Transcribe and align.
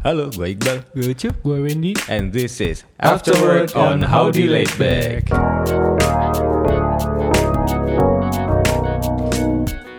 Halo, 0.00 0.32
gue 0.32 0.56
Iqbal. 0.56 0.80
Gue 0.96 1.12
Ucup, 1.12 1.34
gue 1.44 1.58
Wendy. 1.60 1.92
And 2.08 2.32
this 2.32 2.56
is 2.64 2.88
Afterword 2.96 3.76
on 3.76 4.00
Howdy 4.00 4.48
Laid 4.48 4.72
Back. 4.80 5.28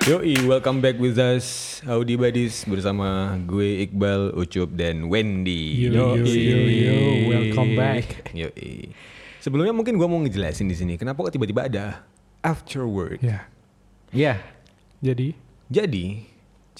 Yoi, 0.09 0.33
welcome 0.49 0.81
back 0.81 0.97
with 0.97 1.21
us 1.21 1.77
Howdy 1.85 2.17
Buddies 2.17 2.65
bersama 2.65 3.37
gue 3.45 3.85
Iqbal, 3.85 4.33
Ucup, 4.33 4.73
dan 4.73 5.05
Wendy. 5.05 5.85
Yo, 5.85 6.17
yo, 6.17 6.25
yo, 6.25 6.57
yo, 6.65 6.95
welcome 7.29 7.77
back. 7.77 8.33
Yoi. 8.33 8.89
Sebelumnya 9.37 9.73
mungkin 9.73 10.01
gue 10.01 10.07
mau 10.09 10.17
ngejelasin 10.25 10.65
di 10.65 10.73
sini 10.73 10.93
kenapa 10.97 11.21
kok 11.21 11.33
tiba-tiba 11.33 11.69
ada 11.69 11.85
Afterword. 12.41 13.21
Ya, 13.21 13.45
Iya. 14.09 14.41
jadi 14.97 15.37
Jadi 15.71 16.30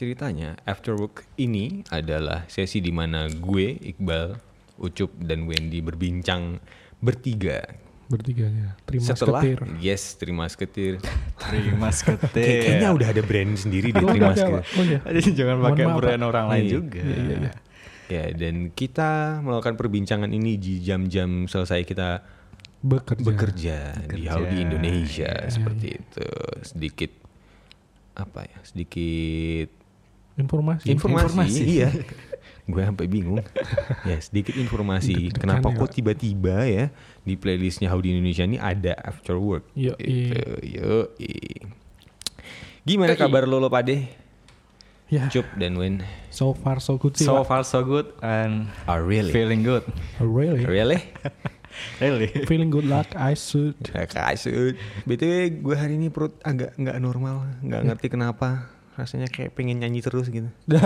ceritanya 0.02 0.58
Afterwork 0.64 1.30
ini 1.36 1.86
adalah 1.88 2.44
sesi 2.48 2.82
di 2.82 2.90
mana 2.90 3.30
gue, 3.30 3.78
Iqbal, 3.78 4.34
Ucup, 4.76 5.14
dan 5.16 5.46
Wendy 5.46 5.78
berbincang 5.80 6.58
bertiga 6.98 7.62
bertiganya. 8.08 8.76
Terima 8.84 9.08
setelah 9.08 9.40
seketir. 9.40 9.60
yes 9.80 10.04
terima 10.14 10.44
seketir 10.44 11.00
Terima 11.40 11.88
Kayak- 11.88 11.96
seketir. 12.20 12.60
kayaknya 12.60 12.90
udah 12.92 13.08
ada 13.08 13.22
brand 13.24 13.52
sendiri 13.56 13.88
deh 13.90 13.98
Oh, 13.98 14.10
terima 14.10 14.12
udah 14.12 14.28
ada, 14.28 14.42
seketir 14.42 14.60
Pak. 14.60 14.66
Oh. 15.00 15.12
Jadi 15.16 15.30
jangan 15.32 15.56
Mohon 15.56 15.68
pakai 15.70 15.86
maaf, 15.86 15.96
brand 15.96 16.24
orang 16.26 16.46
lain 16.50 16.60
Iya. 16.62 16.72
juga. 16.74 17.00
Iya, 17.00 17.16
iya, 17.16 17.36
iya. 17.40 17.52
ya 18.12 18.24
dan 18.36 18.56
kita 18.70 19.12
melakukan 19.40 19.74
perbincangan 19.78 20.28
ini 20.30 20.52
di 20.58 20.74
jam-jam 20.82 21.30
selesai 21.48 21.88
kita 21.88 22.10
Bekerja. 22.84 23.24
bekerja, 23.24 23.78
di 24.04 24.04
Bekerja. 24.20 24.28
Howdy 24.28 24.58
Indonesia 24.60 25.32
Iya, 25.32 25.48
seperti 25.48 25.88
itu 25.96 26.28
sedikit 26.62 27.12
apa 28.12 28.44
ya 28.44 28.60
sedikit 28.66 29.72
Informasi. 30.42 30.86
informasi, 30.88 31.26
Informasi. 31.30 31.62
iya 31.64 31.90
gue 32.72 32.82
sampai 32.82 33.06
bingung 33.06 33.42
ya 34.10 34.18
sedikit 34.18 34.54
informasi 34.54 35.34
kenapa 35.34 35.70
ya, 35.70 35.78
kok 35.78 35.90
tiba-tiba 35.92 36.58
ya 36.64 36.86
di 37.22 37.34
playlistnya 37.36 37.90
Howdy 37.90 38.12
Indonesia 38.12 38.44
ini 38.44 38.58
ada 38.58 38.94
after 38.98 39.36
work 39.36 39.66
Yo, 39.74 39.98
Gitu, 39.98 40.40
yoi. 40.62 41.36
gimana 42.82 43.14
kabar 43.14 43.46
lo 43.46 43.58
lo 43.58 43.68
pade 43.68 44.20
Ya, 45.12 45.28
Cup 45.28 45.44
dan 45.60 45.76
Wen 45.76 46.00
so 46.32 46.56
far 46.56 46.80
so 46.80 46.96
good 46.96 47.20
sih. 47.20 47.28
So 47.28 47.44
far 47.44 47.68
so 47.68 47.84
good 47.84 48.16
and 48.24 48.72
are 48.88 49.04
really 49.04 49.36
feeling 49.36 49.60
good. 49.60 49.84
really? 50.18 50.64
really 50.64 51.04
Really. 52.00 52.28
Feeling 52.48 52.68
good 52.68 52.84
like 52.84 53.12
I 53.16 53.32
should. 53.34 53.76
kasut 53.84 54.76
btw 55.04 55.52
gue 55.60 55.76
hari 55.76 55.96
ini 55.96 56.08
perut 56.08 56.36
agak 56.42 56.76
nggak 56.76 56.96
normal 57.00 57.44
nggak 57.60 57.82
ngerti 57.92 58.08
kenapa 58.08 58.72
rasanya 58.94 59.28
kayak 59.28 59.52
pengen 59.52 59.80
nyanyi 59.80 60.00
terus 60.00 60.28
gitu 60.28 60.50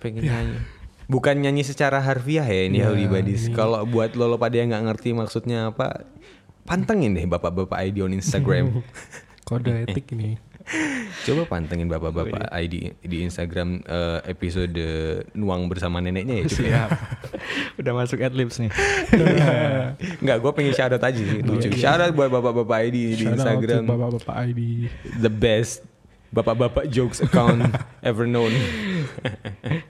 pengen 0.00 0.22
nyanyi 0.22 0.58
bukan 1.06 1.36
nyanyi 1.38 1.62
secara 1.62 1.98
harfiah 1.98 2.44
ya 2.44 2.62
ini 2.66 2.80
Ya, 2.80 2.88
Howdy 2.88 3.06
Buddies 3.06 3.48
ini- 3.48 3.54
kalau 3.54 3.82
buat 3.84 4.14
lo 4.14 4.26
lo 4.26 4.36
pada 4.36 4.54
yang 4.54 4.70
nggak 4.70 4.84
ngerti 4.88 5.12
maksudnya 5.12 5.70
apa 5.70 6.06
pantengin 6.62 7.12
deh 7.12 7.26
bapak-bapak 7.26 7.78
ID 7.82 8.02
on 8.02 8.12
Instagram 8.12 8.70
Kode 9.42 9.74
etik 9.84 10.06
ini. 10.14 10.38
coba 11.26 11.42
pantengin 11.50 11.90
bapak-bapak 11.90 12.46
ID 12.54 12.94
di 13.02 13.16
Instagram 13.20 13.82
eh, 13.82 14.20
episode 14.30 14.78
nuang 15.34 15.66
bersama 15.66 15.98
neneknya 15.98 16.38
ya 16.38 16.44
ya? 16.46 16.48
Siap. 16.48 16.90
Udah 17.74 17.92
masuk 17.92 18.22
adlibs 18.22 18.62
nih. 18.62 18.70
nggak 20.22 20.36
gue 20.38 20.52
pengen 20.54 20.70
shoutout 20.70 21.02
aja 21.02 21.18
sih 21.18 21.42
lucu 21.42 21.66
shoutout 21.74 22.14
buat 22.14 22.30
bapak-bapak 22.30 22.78
ID 22.86 22.96
di 23.12 23.24
Instagram 23.26 23.82
Bapak-bapak 23.84 24.34
ID. 24.46 24.60
the 25.18 25.28
best 25.28 25.82
bapak-bapak 26.32 26.88
jokes 26.88 27.20
account 27.20 27.60
ever 28.08 28.24
known. 28.24 28.50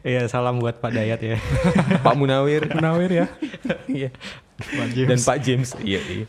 Iya, 0.02 0.26
salam 0.26 0.58
buat 0.58 0.82
Pak 0.82 0.92
Dayat 0.92 1.22
ya. 1.22 1.38
Pak 2.06 2.14
Munawir. 2.18 2.66
Menawir 2.74 3.22
ya. 3.22 3.26
Iya. 3.86 4.10
Pak 4.58 4.86
dan 4.92 5.18
Pak 5.22 5.38
James. 5.38 5.78
Iya 5.78 6.02
iya. 6.02 6.26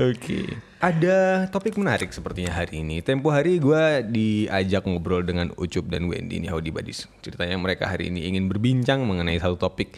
Oke. 0.00 0.56
Ada 0.80 1.46
topik 1.52 1.76
menarik 1.76 2.10
sepertinya 2.16 2.48
hari 2.48 2.80
ini. 2.80 3.04
Tempo 3.04 3.28
hari 3.28 3.60
gue 3.60 4.08
diajak 4.08 4.88
ngobrol 4.88 5.20
dengan 5.20 5.52
Ucup 5.60 5.92
dan 5.92 6.08
Wendy. 6.08 6.40
Nih 6.40 6.48
Howdy 6.48 6.72
Buddies. 6.72 7.06
Ceritanya 7.20 7.60
mereka 7.60 7.92
hari 7.92 8.08
ini 8.08 8.24
ingin 8.24 8.48
berbincang 8.48 9.04
mengenai 9.04 9.36
satu 9.36 9.60
topik 9.60 9.94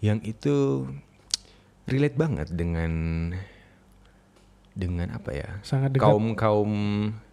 yang 0.00 0.24
itu 0.24 0.88
relate 1.84 2.16
banget 2.16 2.48
dengan 2.56 2.92
dengan 4.72 5.12
apa 5.12 5.30
ya? 5.30 5.48
Sangat 5.60 5.92
dekat. 5.92 6.08
kaum 6.08 6.32
kaum 6.34 6.72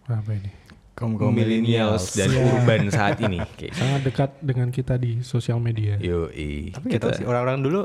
Apa 0.06 0.36
ini? 0.36 0.52
Kaum 0.92 1.16
millennials 1.32 2.12
dan 2.12 2.28
Ya. 2.28 2.44
urban 2.44 2.90
saat 2.94 3.16
ini 3.18 3.40
kayak 3.56 3.72
Sangat 3.72 4.00
dekat 4.04 4.30
dengan 4.44 4.68
kita 4.68 5.00
di 5.00 5.24
sosial 5.24 5.56
media. 5.56 5.96
Yo, 5.96 6.28
Tapi 6.68 6.86
kita 6.90 7.16
sih 7.16 7.24
orang-orang 7.24 7.64
dulu 7.64 7.80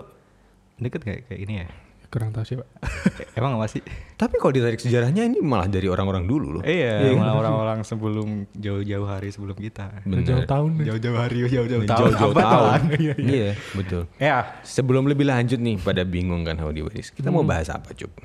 deket 0.77 1.01
kayak 1.01 1.21
kayak 1.31 1.41
ini 1.41 1.53
ya. 1.63 1.67
Kurang 2.07 2.31
tahu 2.31 2.47
sih, 2.47 2.55
Pak. 2.55 2.67
Emang 3.39 3.59
apa 3.59 3.67
sih? 3.67 3.83
Tapi 4.15 4.39
kalau 4.39 4.55
ditarik 4.55 4.79
sejarahnya 4.79 5.27
ini 5.27 5.43
malah 5.43 5.67
dari 5.67 5.91
orang-orang 5.91 6.23
dulu 6.23 6.59
loh. 6.59 6.63
Iya, 6.63 7.03
malah 7.11 7.35
orang-orang 7.35 7.83
sebelum 7.83 8.47
jauh-jauh 8.55 9.03
hari 9.03 9.27
sebelum 9.27 9.59
kita. 9.59 10.07
Bener. 10.07 10.23
Jauh 10.23 10.47
tahun. 10.47 10.87
Jauh-jauh 10.87 11.17
hari, 11.19 11.43
jauh-jauh 11.51 11.83
tahun. 11.83 12.11
Jauh-jauh 12.15 12.31
tahun. 12.31 12.63
lah. 12.63 12.79
Iya, 13.35 13.59
betul. 13.75 14.07
Ya, 14.23 14.55
Sebelum 14.63 15.03
lebih 15.03 15.27
lanjut 15.27 15.59
nih 15.59 15.75
pada 15.83 16.07
bingung 16.07 16.47
kan 16.47 16.55
Howdy. 16.55 16.87
Kita 17.11 17.27
mau 17.27 17.43
bahas 17.43 17.67
apa, 17.67 17.91
Cup? 17.91 18.15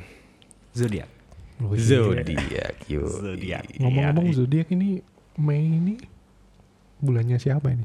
zodiak. 0.72 1.21
Oh. 1.58 1.74
Zodiak. 1.74 2.76
Zodiak. 2.88 3.64
Ngomong-ngomong 3.76 4.32
zodiak 4.32 4.70
ini 4.70 5.02
Mei 5.34 5.64
ini 5.64 5.94
bulannya 6.98 7.36
siapa 7.36 7.68
ini? 7.68 7.84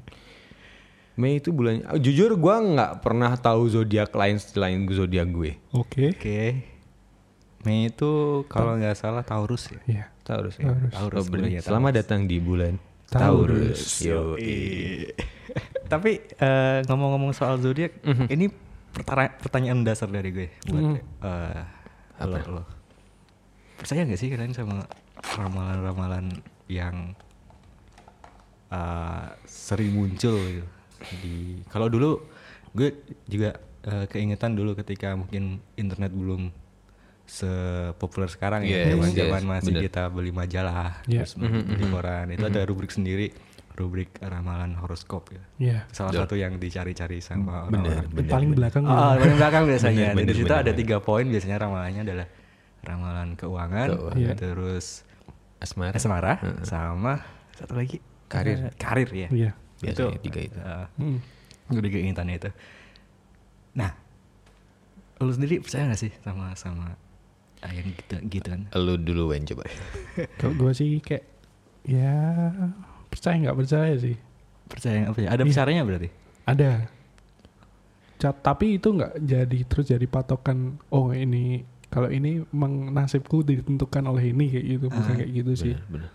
Mei 1.15 1.37
itu 1.37 1.49
bulannya. 1.49 1.87
oh, 1.87 1.97
jujur 1.97 2.35
gua 2.35 2.59
nggak 2.59 3.01
pernah 3.01 3.33
tahu 3.33 3.65
zodiak 3.67 4.11
lain 4.11 4.37
selain 4.37 4.85
zodiak 4.85 5.27
gue. 5.27 5.57
Oke. 5.71 6.13
Oke. 6.13 6.41
Mei 7.63 7.87
itu 7.87 8.11
kalau 8.45 8.77
nggak 8.77 8.93
salah 8.93 9.21
Taurus 9.21 9.67
ya. 9.67 9.79
Iya. 9.85 10.05
Taurus 10.21 10.55
ya. 10.55 10.69
Taurus. 10.69 10.91
Taurus, 10.91 11.17
Oh, 11.17 11.25
bener. 11.25 11.47
bener 11.47 11.57
ya, 11.57 11.61
Selamat 11.61 11.91
datang 11.95 12.21
di 12.23 12.37
bulan 12.37 12.77
Taurus. 13.07 13.81
Taurus. 13.97 14.05
Yo. 14.05 14.37
Tapi 15.91 16.11
eh, 16.19 16.79
ngomong-ngomong 16.83 17.31
soal 17.31 17.57
zodiak, 17.57 18.03
Mhm. 18.03 18.25
ini 18.27 18.45
pertara- 18.91 19.33
pertanyaan 19.33 19.81
dasar 19.81 20.05
dari 20.07 20.29
gue 20.29 20.47
buat 20.65 20.83
Mhm. 20.83 20.97
eh, 21.23 21.63
lo, 22.21 22.37
lo. 22.51 22.63
Percaya 23.77 24.01
nggak 24.03 24.17
sih 24.17 24.29
kalian 24.29 24.51
sama 24.51 24.83
ramalan-ramalan 25.37 26.33
yang 26.67 27.13
eh, 28.69 29.25
sering 29.45 29.93
muncul 29.93 30.35
gitu 30.35 30.67
di 31.21 31.61
kalau 31.69 31.87
dulu 31.87 32.19
gue 32.73 32.89
juga 33.25 33.53
eh, 33.83 34.05
keingetan 34.07 34.57
dulu 34.57 34.73
ketika 34.75 35.13
mungkin 35.13 35.61
internet 35.75 36.09
belum 36.09 36.49
sepopuler 37.23 38.27
sekarang 38.27 38.63
Yes, 38.63 38.87
ya 38.87 38.95
zaman-zaman 38.95 39.41
yes, 39.43 39.49
masih 39.49 39.71
bener. 39.71 39.83
kita 39.85 40.03
beli 40.07 40.31
majalah 40.31 41.03
Iya. 41.05 41.21
terus 41.21 41.33
beli 41.37 41.85
koran 41.85 42.25
itu 42.31 42.45
ada 42.45 42.61
rubrik 42.63 42.87
sendiri 42.89 43.27
rubrik 43.75 44.15
ramalan 44.17 44.73
horoskop 44.73 45.29
ya 45.29 45.43
Iya. 45.59 45.79
salah 45.91 46.15
Betul. 46.15 46.23
satu 46.23 46.35
yang 46.39 46.53
dicari-cari 46.55 47.19
sama 47.19 47.67
Bener, 47.67 47.99
orang-orang 47.99 48.07
bener. 48.09 48.31
Paling 48.31 48.51
belakang. 48.55 48.83
Oh, 48.83 49.13
paling 49.13 49.37
belakang 49.37 49.63
biasanya. 49.65 50.05
Bener, 50.07 50.15
bener, 50.17 50.25
di 50.25 50.33
situ 50.33 50.47
bener, 50.47 50.57
ada 50.57 50.71
bener. 50.71 50.79
tiga 50.81 50.97
poin 50.97 51.25
biasanya 51.27 51.57
ramalannya 51.59 52.01
adalah 52.01 52.27
ramalan 52.87 53.35
keuangan, 53.35 53.87
Keuangan. 53.91 54.15
Iya. 54.17 54.33
terus 54.33 55.03
Asmara. 55.57 55.93
asmara, 55.93 56.33
Heeh. 56.37 56.63
sama 56.63 57.19
satu 57.53 57.75
lagi 57.75 57.99
Karir. 58.27 58.71
Karir 58.75 59.09
ya. 59.09 59.27
Iya. 59.29 59.51
Biasanya 59.77 60.19
tiga 60.19 60.39
itu. 60.41 60.57
eh, 60.57 60.87
Hmm. 60.95 61.19
gue 61.69 61.81
keingintannya 61.83 62.35
itu. 62.37 62.49
Nah, 63.73 63.91
lu 65.17 65.29
sendiri 65.29 65.59
percaya 65.59 65.87
gak 65.87 65.99
sih 65.99 66.11
sama 66.21 66.53
sama 66.53 66.95
ah, 67.59 67.71
yang 67.71 67.89
gitu 67.89 68.15
gituan? 68.29 68.69
Lu 68.71 68.95
dulu 68.95 69.31
Wen 69.31 69.43
coba. 69.43 69.65
Kalau 70.39 70.53
gue 70.55 70.71
sih 70.71 70.97
kayak 70.99 71.25
ya 71.83 72.13
percaya 73.07 73.35
nggak 73.39 73.57
percaya 73.57 73.93
sih. 73.95 74.15
Percaya 74.67 75.07
apa 75.07 75.17
ya? 75.17 75.29
Ada 75.31 75.41
Iya. 75.41 75.49
besarnya 75.49 75.81
berarti? 75.81 76.09
Ada. 76.43 76.71
Ca- 78.17 78.33
tapi 78.35 78.77
itu 78.77 78.89
nggak 78.91 79.13
jadi 79.19 79.59
terus 79.65 79.85
jadi 79.87 80.05
patokan. 80.05 80.81
Oh 80.89 81.13
ini 81.13 81.61
kalau 81.87 82.11
ini 82.11 82.43
emang 82.51 82.91
nasibku 82.91 83.41
ditentukan 83.41 84.03
oleh 84.05 84.35
ini 84.35 84.51
kayak 84.51 84.65
gitu 84.65 84.85
bukan 84.91 85.13
Ah, 85.13 85.17
kayak 85.17 85.31
gitu 85.31 85.51
sih. 85.55 85.73
Bener, 85.87 86.07
bener. 86.07 86.11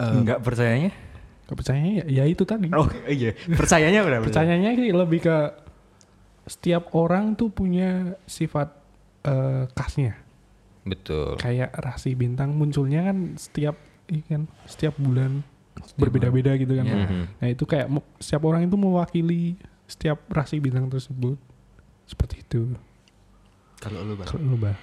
Enggak 0.00 0.38
percayanya? 0.40 0.90
Gak 1.50 1.56
percayanya 1.58 1.92
ya, 2.02 2.04
ya 2.06 2.24
itu 2.30 2.42
tadi. 2.46 2.70
Oh 2.70 2.86
iya, 3.10 3.34
percayanya 3.34 4.00
berapa? 4.06 4.22
Percayanya 4.22 4.70
sih 4.78 4.94
lebih 4.94 5.20
ke 5.22 5.36
setiap 6.46 6.94
orang 6.94 7.34
tuh 7.34 7.50
punya 7.50 8.14
sifat 8.24 8.70
eh, 9.26 9.66
khasnya. 9.74 10.14
Betul. 10.86 11.36
Kayak 11.36 11.74
rasi 11.76 12.16
bintang 12.16 12.56
munculnya 12.56 13.10
kan 13.10 13.36
setiap 13.36 13.76
iya 14.10 14.24
kan 14.26 14.42
setiap 14.66 14.94
bulan 14.96 15.44
berbeda-beda 16.00 16.56
gitu 16.56 16.72
kan. 16.74 16.86
Iya. 16.86 16.96
Mhm. 17.06 17.22
Nah 17.42 17.48
itu 17.50 17.64
kayak 17.68 17.86
setiap 18.18 18.42
orang 18.48 18.64
itu 18.66 18.76
mewakili 18.78 19.58
setiap 19.90 20.22
rasi 20.30 20.62
bintang 20.62 20.86
tersebut 20.88 21.36
seperti 22.06 22.46
itu. 22.46 22.74
Kalau 23.80 24.00
lu 24.02 24.14
bang? 24.14 24.28
Kalau 24.28 24.44
lu 24.44 24.56
bah, 24.56 24.76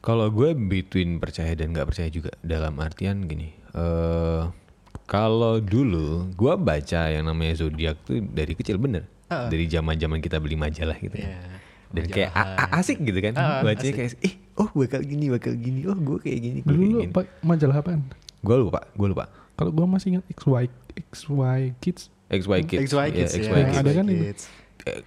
Kalau 0.00 0.26
gue 0.28 0.50
between 0.52 1.16
percaya 1.16 1.54
dan 1.54 1.72
nggak 1.72 1.86
percaya 1.86 2.08
juga 2.08 2.28
dalam 2.40 2.76
artian 2.76 3.24
gini. 3.24 3.54
eh 3.70 4.42
Kalau 5.04 5.58
dulu 5.58 6.32
gua 6.32 6.56
baca 6.56 7.06
yang 7.06 7.24
namanya 7.24 7.56
zodiak 7.58 8.00
tuh 8.02 8.20
dari 8.20 8.52
kecil 8.52 8.76
bener. 8.76 9.04
Dari 9.28 9.66
zaman-zaman 9.66 10.18
kita 10.18 10.38
beli 10.38 10.54
majalah 10.54 10.94
gitu. 10.96 11.12
Iya, 11.14 11.28
ya. 11.28 11.40
Dan 11.90 12.04
kayak 12.06 12.30
a- 12.32 12.50
a- 12.58 12.72
asik 12.76 13.00
gitu 13.00 13.18
kan. 13.18 13.34
Bacanya 13.60 13.92
kayak 13.94 14.16
eh 14.20 14.34
oh 14.54 14.70
bakal 14.72 15.00
gini, 15.00 15.26
bakal 15.28 15.52
gini. 15.54 15.84
Oh 15.84 15.94
gue 15.94 16.18
kayak 16.20 16.38
gini, 16.40 16.58
gue 16.60 16.68
Dulu 16.68 16.80
kayak 16.80 16.90
lu 16.90 17.00
gini. 17.02 17.12
majalah 17.42 17.76
apaan? 17.76 18.00
Gue 18.40 18.56
lupa, 18.58 18.80
gue 18.88 19.08
lupa. 19.08 19.24
Kalau 19.54 19.70
gua 19.70 19.86
masih 19.86 20.08
ingat 20.12 20.24
XY 20.32 20.66
XY 21.10 21.60
Kids. 21.78 22.10
XY 22.26 22.58
Kids. 22.64 22.80
XY 22.86 23.06
Kids 23.10 23.32
ya. 23.32 23.40
XY 23.40 23.60
Kids. 23.64 23.78
Ada 23.78 23.90
kan 23.92 24.04
itu? 24.06 24.24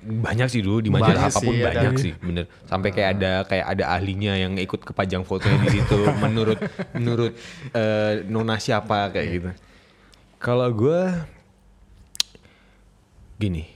Banyak 0.01 0.49
sih 0.49 0.65
dulu 0.65 0.81
di 0.81 0.89
majalah 0.89 1.29
apa 1.29 1.37
pun 1.37 1.53
sih, 1.53 1.61
ada. 1.61 1.69
banyak 1.69 1.93
sih 2.01 2.13
bener. 2.17 2.45
Sampai 2.65 2.89
kayak 2.89 3.09
ada 3.21 3.31
kayak 3.45 3.65
ada 3.77 3.83
ahlinya 3.93 4.33
yang 4.33 4.57
ikut 4.57 4.81
kepajang 4.81 5.21
fotonya 5.21 5.61
di 5.69 5.77
situ 5.77 5.99
menurut 6.23 6.57
menurut 6.97 7.33
eh, 7.77 8.25
nona 8.25 8.57
siapa 8.57 9.13
kayak 9.13 9.27
gitu. 9.29 9.49
Kalau 10.41 10.69
gue 10.73 11.01
gini. 13.37 13.69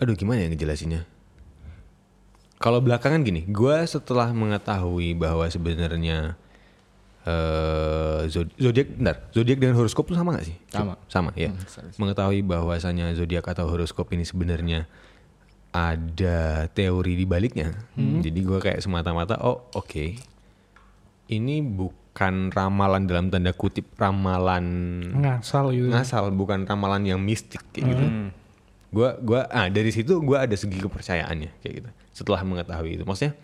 Aduh 0.00 0.16
gimana 0.16 0.44
ya 0.44 0.48
ngejelasinnya? 0.48 1.04
Kalau 2.56 2.80
belakangan 2.80 3.20
gini 3.20 3.44
gue 3.44 3.76
setelah 3.84 4.32
mengetahui 4.32 5.12
bahwa 5.12 5.44
sebenarnya 5.52 6.40
eh 7.24 8.20
zod- 8.28 8.52
zodiak 8.54 8.88
bentar. 8.94 9.16
Zodiak 9.32 9.58
dengan 9.58 9.74
horoskop 9.76 10.04
tuh 10.06 10.16
sama 10.16 10.36
gak 10.36 10.44
sih? 10.44 10.56
Sama. 10.68 10.94
sama 11.08 11.30
ya. 11.34 11.50
Mengetahui 11.96 12.44
bahwasanya 12.44 13.16
zodiak 13.16 13.48
atau 13.48 13.64
horoskop 13.66 14.12
ini 14.12 14.22
sebenarnya 14.22 14.84
ada 15.72 16.68
teori 16.70 17.16
di 17.16 17.24
baliknya. 17.24 17.72
Jadi 17.96 18.40
gue 18.40 18.58
kayak 18.60 18.78
semata-mata 18.78 19.40
oh 19.40 19.72
oke. 19.72 20.20
Ini 21.24 21.64
bukan 21.64 22.52
ramalan 22.52 23.08
dalam 23.08 23.32
tanda 23.32 23.50
kutip 23.50 23.88
ramalan 23.96 24.62
Ngasal 25.16 25.72
gitu. 25.72 25.88
ngasal 25.88 26.28
bukan 26.30 26.68
ramalan 26.68 27.08
yang 27.08 27.18
mistik 27.18 27.64
kayak 27.72 27.96
gitu. 27.96 28.04
Gua 28.94 29.18
gua 29.18 29.40
ah 29.50 29.66
dari 29.66 29.90
situ 29.90 30.22
gua 30.22 30.46
ada 30.46 30.54
segi 30.54 30.78
kepercayaannya 30.78 31.50
kayak 31.58 31.74
gitu. 31.82 31.90
Setelah 32.14 32.44
mengetahui 32.44 33.00
itu. 33.00 33.02
Maksudnya 33.02 33.34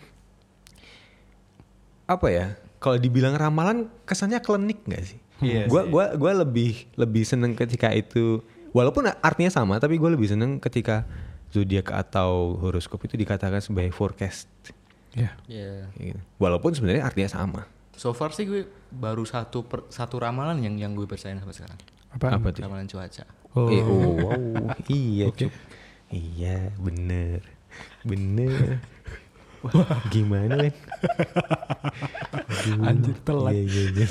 apa 2.06 2.26
ya 2.30 2.46
kalau 2.80 2.96
dibilang 2.96 3.36
ramalan 3.36 3.86
kesannya 4.02 4.40
klinik 4.40 4.82
nggak 4.82 5.04
sih 5.04 5.20
Iya 5.40 5.68
gua 5.68 5.86
gua 5.86 6.04
gua 6.16 6.32
lebih 6.36 6.88
lebih 6.96 7.22
seneng 7.22 7.54
ketika 7.54 7.88
itu 7.92 8.40
walaupun 8.72 9.08
artinya 9.20 9.48
sama 9.48 9.76
tapi 9.76 9.96
gua 9.96 10.12
lebih 10.12 10.28
seneng 10.28 10.58
ketika 10.58 11.04
zodiak 11.48 11.88
atau 11.88 12.56
horoskop 12.58 13.04
itu 13.04 13.14
dikatakan 13.14 13.60
sebagai 13.60 13.92
forecast 13.92 14.48
Ya. 15.10 15.34
Iya. 15.44 15.90
kayak 15.90 16.06
gitu. 16.14 16.20
walaupun 16.38 16.70
sebenarnya 16.70 17.02
artinya 17.02 17.26
sama 17.26 17.62
So 17.90 18.16
far 18.16 18.32
sih 18.32 18.48
gue 18.48 18.64
baru 18.88 19.28
satu 19.28 19.68
per- 19.68 19.84
satu 19.92 20.16
ramalan 20.16 20.56
yang 20.64 20.80
yang 20.80 20.92
gue 20.96 21.04
percaya 21.04 21.36
sampai 21.36 21.52
sekarang. 21.52 21.76
Apaan? 22.08 22.32
apa 22.40 22.48
tuh 22.48 22.64
Ramalan 22.64 22.88
cuaca. 22.88 23.24
Oh. 23.52 23.68
Eh, 23.68 23.82
oh, 23.84 24.16
wow. 24.16 24.40
iya, 24.88 25.28
Cuk. 25.28 25.52
Iya, 26.08 26.72
bener. 26.80 27.44
Bener. 28.00 28.80
Wah, 29.60 30.00
gimana, 30.08 30.56
men? 30.56 30.72
Anjir, 32.88 33.16
telat. 33.22 33.52
Iya, 33.52 33.62
iya, 33.62 33.82
iya. 33.92 34.06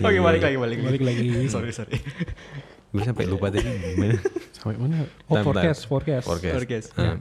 Oke, 0.06 0.18
balik 0.22 0.42
lagi, 0.42 0.56
balik 0.56 0.78
Balik 0.80 1.02
lagi. 1.02 1.26
sorry, 1.50 1.72
sorry. 1.74 1.98
Gue 2.92 3.04
sampai 3.04 3.28
lupa 3.28 3.52
tadi 3.52 3.68
gimana. 3.68 4.16
Sampai 4.56 4.76
mana? 4.80 5.04
Oh, 5.28 5.36
forecast, 5.44 5.84
forecast. 5.84 6.24
Forecast. 6.24 6.54
Forecast, 6.56 6.88
Nah, 6.96 7.20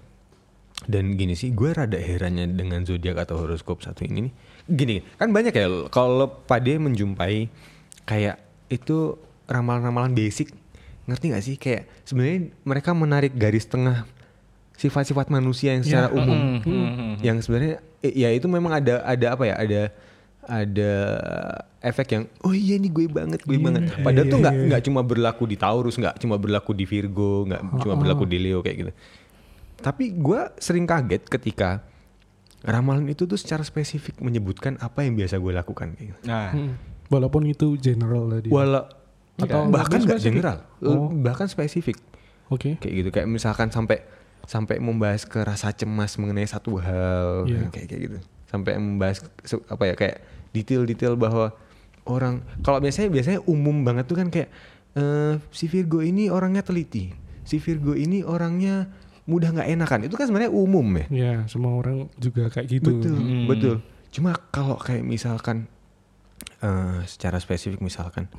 Dan 0.87 1.17
gini 1.17 1.35
sih, 1.35 1.51
gue 1.51 1.73
rada 1.73 1.97
herannya 1.97 2.47
dengan 2.47 2.85
zodiak 2.87 3.19
atau 3.19 3.35
horoskop 3.41 3.83
satu 3.83 4.07
ini 4.07 4.29
nih. 4.29 4.33
Gini, 4.63 4.95
kan 5.17 5.33
banyak 5.35 5.51
ya 5.51 5.67
kalau 5.91 6.29
Pade 6.47 6.79
menjumpai 6.79 7.49
kayak 8.07 8.39
itu 8.69 9.17
ramalan-ramalan 9.49 10.15
basic, 10.15 10.53
ngerti 11.09 11.25
gak 11.33 11.43
sih? 11.43 11.55
Kayak 11.59 11.89
sebenarnya 12.05 12.53
mereka 12.63 12.95
menarik 12.95 13.35
garis 13.35 13.67
tengah 13.67 14.07
sifat-sifat 14.77 15.27
manusia 15.27 15.73
yang 15.73 15.83
secara 15.83 16.07
umum, 16.09 16.61
yang 17.19 17.41
sebenarnya 17.41 17.81
eh, 17.99 18.13
ya 18.13 18.29
itu 18.29 18.45
memang 18.45 18.77
ada 18.77 19.01
ada 19.01 19.33
apa 19.33 19.43
ya? 19.43 19.55
Ada 19.57 19.81
ada 20.47 20.91
efek 21.83 22.07
yang 22.07 22.23
oh 22.39 22.55
iya 22.55 22.79
nih 22.79 22.87
gue 22.87 23.05
banget 23.11 23.43
gue 23.43 23.59
banget 23.59 23.91
padahal 23.99 24.31
tuh 24.31 24.39
nggak 24.39 24.55
nggak 24.71 24.81
cuma 24.87 25.01
berlaku 25.03 25.43
di 25.43 25.59
Taurus 25.59 25.99
nggak 25.99 26.23
cuma 26.23 26.39
berlaku 26.39 26.71
di 26.71 26.87
Virgo 26.87 27.43
nggak 27.43 27.83
cuma 27.83 27.99
berlaku 27.99 28.23
di 28.23 28.39
Leo 28.39 28.63
kayak 28.63 28.77
gitu 28.79 28.91
tapi 29.77 30.15
gue 30.15 30.39
sering 30.55 30.87
kaget 30.87 31.27
ketika 31.27 31.83
ramalan 32.63 33.05
itu 33.07 33.27
tuh 33.27 33.35
secara 33.35 33.61
spesifik 33.61 34.17
menyebutkan 34.17 34.79
apa 34.79 35.05
yang 35.05 35.13
biasa 35.13 35.37
gue 35.37 35.53
lakukan 35.53 35.93
kayak 35.93 36.07
gitu. 36.09 36.19
Nah, 36.25 36.49
Hmm. 36.51 36.73
Walaupun 37.07 37.47
itu 37.47 37.79
general 37.79 38.27
tadi. 38.27 38.51
Walau 38.51 38.83
Atau 39.37 39.69
bahkan 39.69 40.01
nggak 40.01 40.19
general, 40.19 40.65
Oh. 40.81 41.07
bahkan 41.13 41.45
spesifik 41.45 42.01
Oke. 42.49 42.81
kayak 42.81 42.93
gitu 42.97 43.09
kayak 43.13 43.29
misalkan 43.29 43.69
sampai 43.69 44.01
sampai 44.47 44.79
membahas 44.79 45.21
ke 45.21 45.37
rasa 45.37 45.69
cemas 45.69 46.15
mengenai 46.15 46.47
satu 46.47 46.79
hal 46.79 47.45
Iya. 47.45 47.67
kayak 47.67 47.85
kayak 47.85 48.01
gitu 48.01 48.17
sampai 48.45 48.79
membahas 48.79 49.19
apa 49.67 49.83
ya 49.83 49.93
kayak 49.93 50.17
detail-detail 50.49 51.13
bahwa 51.13 51.51
orang 52.05 52.39
kalau 52.61 52.79
biasanya 52.79 53.11
biasanya 53.11 53.39
umum 53.43 53.83
banget 53.83 54.07
tuh 54.07 54.15
kan 54.15 54.27
kayak 54.27 54.47
eh, 54.93 55.35
si 55.51 55.67
Virgo 55.67 55.99
ini 55.99 56.27
orangnya 56.27 56.63
teliti 56.63 57.11
si 57.43 57.59
Virgo 57.59 57.91
ini 57.91 58.23
orangnya 58.23 58.87
mudah 59.23 59.51
nggak 59.51 59.67
enakan 59.69 59.99
itu 60.01 60.15
kan 60.15 60.25
sebenarnya 60.25 60.49
umum 60.49 60.87
ya 60.95 61.05
Ya, 61.11 61.33
semua 61.45 61.75
orang 61.75 62.07
juga 62.15 62.47
kayak 62.47 62.67
gitu. 62.71 62.87
betul 62.95 63.13
Hmm. 63.13 63.45
betul 63.45 63.75
cuma 64.07 64.31
kalau 64.49 64.79
kayak 64.79 65.03
misalkan 65.03 65.67
eh, 66.59 67.03
secara 67.03 67.37
spesifik 67.37 67.79
misalkan 67.79 68.31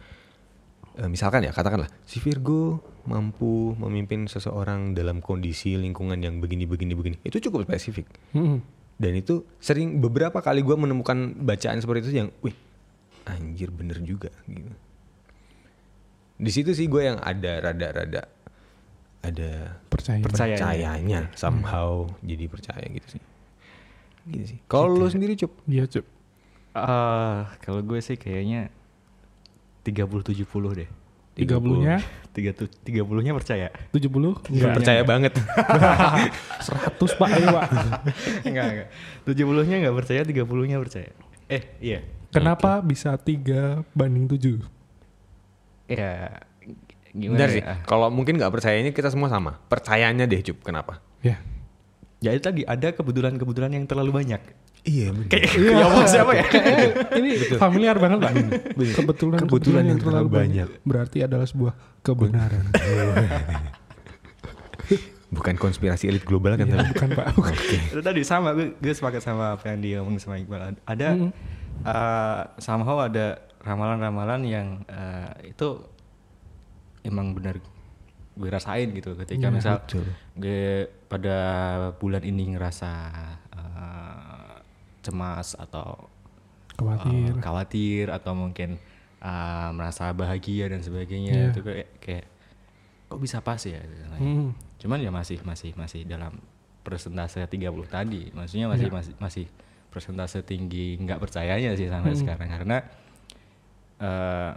misalkan 1.07 1.41
ya 1.41 1.53
katakanlah 1.53 1.87
si 2.03 2.19
Virgo 2.19 2.83
mampu 3.05 3.79
memimpin 3.79 4.27
seseorang 4.27 4.93
dalam 4.93 5.19
kondisi 5.19 5.75
lingkungan 5.75 6.19
yang 6.19 6.39
begini 6.39 6.67
begini 6.67 6.93
begini 6.93 7.17
itu 7.23 7.39
cukup 7.41 7.65
spesifik 7.65 8.11
Hmm. 8.31 8.59
dan 8.97 9.15
itu 9.15 9.47
sering 9.57 9.99
beberapa 9.99 10.39
kali 10.39 10.61
gue 10.61 10.75
menemukan 10.75 11.17
bacaan 11.39 11.79
seperti 11.79 12.01
itu 12.03 12.15
yang 12.17 12.31
wih 12.41 12.57
anjir 13.25 13.71
bener 13.71 14.01
juga 14.01 14.35
gitu 14.43 14.75
di 16.35 16.51
situ 16.51 16.71
sih 16.73 16.87
gue 16.87 17.03
yang 17.05 17.19
ada 17.19 17.61
rada-rada 17.61 18.23
ada 19.21 19.51
Percaya. 19.87 20.19
Percaya. 20.19 20.55
percayanya 20.55 21.21
somehow 21.35 22.07
jadi 22.21 22.47
percaya 22.47 22.87
gitu 22.89 23.19
sih 23.19 23.23
gitu 24.29 24.45
sih 24.47 24.59
kalau 24.67 24.95
lu 24.95 25.07
sendiri 25.07 25.35
cup 25.35 25.51
Iya, 25.65 25.87
Cuk. 25.87 26.07
eh, 26.75 27.39
kalau 27.59 27.81
gue 27.81 27.99
sih 27.99 28.15
kayaknya 28.15 28.71
30 29.89 30.45
70 30.45 30.45
deh. 30.77 30.91
30-nya, 31.39 32.03
30 32.35 32.67
30-nya 32.83 33.31
percaya. 33.31 33.71
70? 33.95 34.11
Nggak 34.51 34.75
percaya 34.75 35.03
banget 35.07 35.33
100 36.99 36.99
Pak, 36.99 37.29
ayo 37.31 37.47
Pak. 37.55 37.69
enggak, 38.43 38.65
enggak. 38.67 38.89
70-nya 39.23 39.77
enggak 39.81 39.97
percaya, 40.03 40.21
30-nya 40.27 40.77
percaya. 40.83 41.11
Eh, 41.47 41.63
iya. 41.79 42.03
Kenapa 42.29 42.83
bisa 42.83 43.15
3 43.15 43.87
banding 43.95 44.27
7? 44.27 44.61
Ya 45.89 46.43
gimana 47.09 47.41
Bentar 47.41 47.49
ya? 47.49 47.55
sih 47.57 47.63
kalau 47.89 48.13
mungkin 48.13 48.37
nggak 48.37 48.53
percayanya 48.53 48.93
kita 48.93 49.09
semua 49.09 49.33
sama 49.33 49.57
percayanya 49.67 50.29
deh 50.29 50.45
cup 50.45 50.61
kenapa 50.61 51.01
Ya. 51.19 51.41
Ya 52.21 52.31
itu 52.31 52.45
tadi 52.45 52.63
ada 52.63 52.93
kebetulan-kebetulan 52.93 53.73
yang 53.73 53.87
terlalu 53.87 54.11
banyak. 54.13 54.39
Iya 54.89 55.09
bener. 55.13 55.29
Kayak 55.29 55.51
ya 55.79 55.87
mau 55.87 56.05
siapa 56.05 56.33
ya? 56.33 56.45
Ini 57.15 57.31
familiar 57.57 57.97
banget 57.97 58.19
Pak. 58.19 58.33
Kebetulan, 58.97 59.39
kebetulan 59.39 59.85
yang 59.87 59.99
terlalu 59.99 60.29
banyak. 60.29 60.69
Berarti 60.83 61.19
adalah 61.23 61.45
sebuah 61.45 61.73
kebenaran. 62.01 62.65
bukan 65.29 65.55
konspirasi 65.55 66.09
elit 66.09 66.25
global 66.25 66.57
kan 66.57 66.65
Iya, 66.65 66.89
bukan 66.89 67.09
Pak. 67.13 67.27
itu 67.93 68.01
tadi 68.01 68.25
sama 68.25 68.57
gue, 68.57 68.73
gue 68.75 68.93
sepakat 68.93 69.21
sama 69.21 69.61
apa 69.61 69.65
yang 69.69 69.79
dia 69.79 69.97
ngomong 70.01 70.17
sama 70.17 70.41
Iqbal. 70.41 70.73
Ada 70.83 71.09
Hmm. 71.13 71.31
uh, 71.85 72.43
somehow 72.57 73.05
ada 73.05 73.37
ramalan-ramalan 73.61 74.41
yang 74.43 74.67
uh, 74.89 75.29
itu 75.45 75.85
emang 77.05 77.37
benar 77.37 77.61
gue 78.35 78.49
rasain 78.49 78.89
gitu 78.91 79.13
ketika 79.19 79.47
Iya, 79.47 79.53
misal 79.53 79.75
betul. 79.85 80.09
gue 80.35 80.89
pada 81.07 81.37
bulan 82.01 82.25
ini 82.25 82.57
ngerasa 82.57 82.91
uh, 83.53 84.08
cemas 85.01 85.55
atau 85.55 86.09
Khawatir. 86.75 87.33
uh, 87.33 87.41
khawatir 87.41 88.05
atau 88.09 88.33
mungkin 88.33 88.79
uh, 89.19 89.71
merasa 89.71 90.11
bahagia 90.11 90.69
dan 90.69 90.79
sebagainya 90.79 91.51
itu 91.51 91.61
kayak, 91.61 91.89
kayak 91.99 92.27
kok 93.07 93.19
bisa 93.19 93.39
pas 93.39 93.59
ya 93.59 93.81
Hmm. 94.17 94.53
cuman 94.77 94.99
ya 94.99 95.11
masih 95.11 95.41
masih 95.43 95.75
masih 95.75 96.05
dalam 96.05 96.39
persentase 96.81 97.41
30 97.41 97.49
tadi 97.85 98.31
maksudnya 98.31 98.67
masih 98.67 98.87
Iya. 98.87 98.95
masih 98.95 99.13
masih 99.19 99.47
persentase 99.89 100.39
tinggi 100.43 100.95
nggak 100.97 101.19
percayanya 101.19 101.73
sih 101.73 101.89
sampai 101.89 102.13
Hmm. 102.13 102.21
sekarang 102.21 102.49
karena 102.49 102.79
eh 103.99 104.53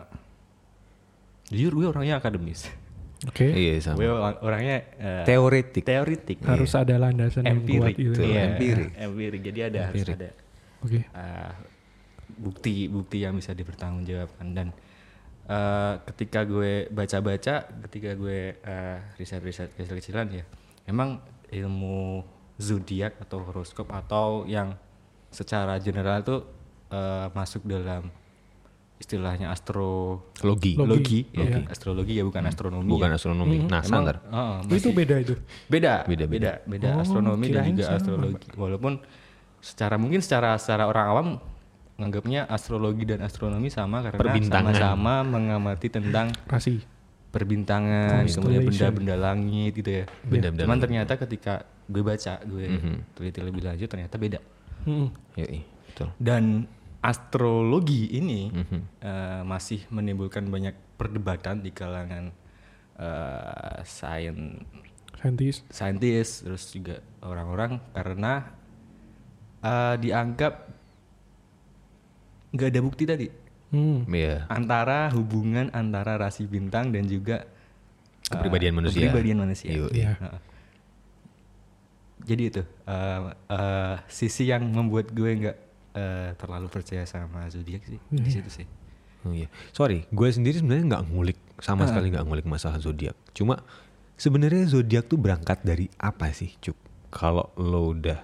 jujur 1.50 1.74
gue 1.74 1.88
orangnya 1.90 2.18
akademis 2.18 2.70
Oke. 3.22 3.46
iya 3.46 3.78
gue 3.78 3.84
sama 3.84 4.02
orang- 4.02 4.40
orangnya 4.42 4.78
eh, 4.98 5.24
teoretik 5.24 5.86
teoritik 5.86 6.42
Harus 6.42 6.74
ada 6.74 6.98
landasan 6.98 7.46
yang 7.46 7.62
kuat 7.62 7.94
empirik 7.94 7.96
gitu. 7.96 8.22
Iya, 8.26 8.42
Empirik. 8.50 8.90
empirik 8.98 9.42
jadi 9.46 9.60
ada 9.70 9.80
harus 9.88 10.02
Empirik. 10.02 10.18
ada 10.18 10.30
Oke. 10.82 11.00
eh, 11.06 11.52
bukti 12.34 12.90
bukti 12.90 13.18
yang 13.22 13.38
bisa 13.38 13.54
dipertanggungjawabkan 13.54 14.48
dan 14.52 14.68
eh, 15.46 15.94
ketika 16.10 16.42
gue 16.44 16.90
baca-baca, 16.90 17.56
ketika 17.86 18.12
gue 18.16 18.58
eh, 18.58 18.98
riset-riset 19.16 19.70
kecil-kecilan 19.76 20.28
ya, 20.32 20.44
emang 20.86 21.22
ilmu 21.48 22.26
zodiak 22.58 23.20
atau 23.20 23.44
horoskop 23.44 23.90
atau 23.92 24.46
yang 24.46 24.74
secara 25.30 25.78
general 25.78 26.22
tuh 26.22 26.42
eh, 26.90 27.28
masuk 27.32 27.66
dalam 27.66 28.10
istilahnya 29.02 29.50
astrologi, 29.50 30.78
Logi. 30.78 31.26
ya, 31.34 31.66
astrologi 31.66 32.14
ya 32.14 32.24
bukan 32.24 32.46
astronomi. 32.46 32.86
Bukan 32.88 33.10
ya. 33.10 33.18
astronomi. 33.18 33.58
Nah, 33.66 33.82
Emang, 33.82 34.04
ntar. 34.06 34.18
heeh, 34.24 34.78
itu 34.78 34.90
beda 34.92 35.16
itu. 35.18 35.34
beda 35.66 36.06
Beda, 36.06 36.26
beda 36.28 36.52
beda. 36.64 36.90
Oh, 36.94 37.02
astronomi 37.02 37.50
dan 37.50 37.66
juga 37.68 37.84
sama. 37.84 37.98
astrologi 37.98 38.48
walaupun 38.54 38.94
secara 39.58 39.98
mungkin 39.98 40.22
secara 40.22 40.54
secara 40.56 40.86
orang 40.86 41.06
awam 41.08 41.28
menganggapnya 41.94 42.46
astrologi 42.46 43.06
dan 43.06 43.22
astronomi 43.22 43.70
sama 43.70 44.02
karena 44.02 44.18
sama-sama 44.40 45.22
mengamati 45.22 45.86
tentang 45.88 46.34
Rasi. 46.46 46.82
perbintangan 47.30 48.26
kemudian 48.28 48.66
benda-benda 48.66 49.16
langit 49.16 49.72
gitu 49.76 49.90
ya 49.92 50.06
Benda-benda 50.24 50.62
cuman 50.62 50.70
langit. 50.72 50.84
ternyata 50.84 51.14
ketika 51.18 51.54
gue 51.86 52.02
baca 52.02 52.34
gue 52.42 52.66
Mhm. 52.68 52.96
teliti 53.14 53.40
lebih 53.40 53.62
lanjut 53.64 53.88
ternyata 53.88 54.16
beda 54.18 54.40
Mm-mm. 54.82 55.14
Yoi, 55.38 55.62
betul. 55.88 56.10
dan 56.18 56.66
astrologi 57.02 58.08
ini 58.12 58.48
Mhm. 58.48 58.80
eh, 59.00 59.42
masih 59.44 59.84
menimbulkan 59.88 60.46
banyak 60.46 60.72
perdebatan 60.96 61.60
di 61.60 61.70
kalangan 61.70 62.30
eh, 62.94 63.80
sains 63.84 64.62
Saintis. 65.18 65.62
saintis 65.68 66.30
terus 66.42 66.70
juga 66.70 66.96
orang-orang 67.20 67.82
karena 67.92 68.54
eh, 69.60 69.96
dianggap 69.98 70.54
nggak 72.52 72.68
ada 72.68 72.82
bukti 72.82 73.04
tadi 73.06 73.28
Hmm. 73.70 74.04
Iya. 74.06 74.46
antara 74.48 75.08
hubungan 75.10 75.72
antara 75.72 76.20
rasi 76.20 76.44
bintang 76.44 76.92
dan 76.92 77.08
juga 77.08 77.48
Kepribadian 78.22 78.76
manusia. 78.76 79.00
kepribadian 79.02 79.40
manusia. 79.40 79.72
Yoi. 79.72 79.92
Iya. 79.94 80.12
Heeh. 80.18 80.40
Jadi 82.22 82.44
itu 82.46 82.62
eh, 82.86 83.20
eh, 83.50 83.96
sisi 84.08 84.46
yang 84.46 84.68
membuat 84.68 85.10
gue 85.10 85.32
nggak 85.38 85.58
eh, 85.94 86.32
terlalu 86.34 86.68
percaya 86.68 87.04
sama 87.04 87.48
zodiak 87.48 87.84
sih 87.84 88.00
di 88.08 88.30
situ 88.30 88.50
sih. 88.50 88.68
Oh 89.22 89.30
iya. 89.30 89.46
Sorry, 89.70 90.08
gue 90.08 90.28
sendiri 90.28 90.58
sebenarnya 90.58 90.86
nggak 90.90 91.04
ngulik 91.08 91.38
sama 91.58 91.86
sekali 91.86 92.10
nggak 92.10 92.26
ngulik 92.26 92.46
masalah 92.46 92.78
zodiak. 92.78 93.14
Cuma 93.32 93.62
sebenarnya 94.16 94.66
zodiak 94.66 95.06
tuh 95.06 95.16
berangkat 95.16 95.62
dari 95.62 95.86
apa 95.96 96.32
sih, 96.32 96.58
Cuk? 96.58 96.74
Kalau 97.08 97.52
lo 97.54 97.92
udah 97.92 98.18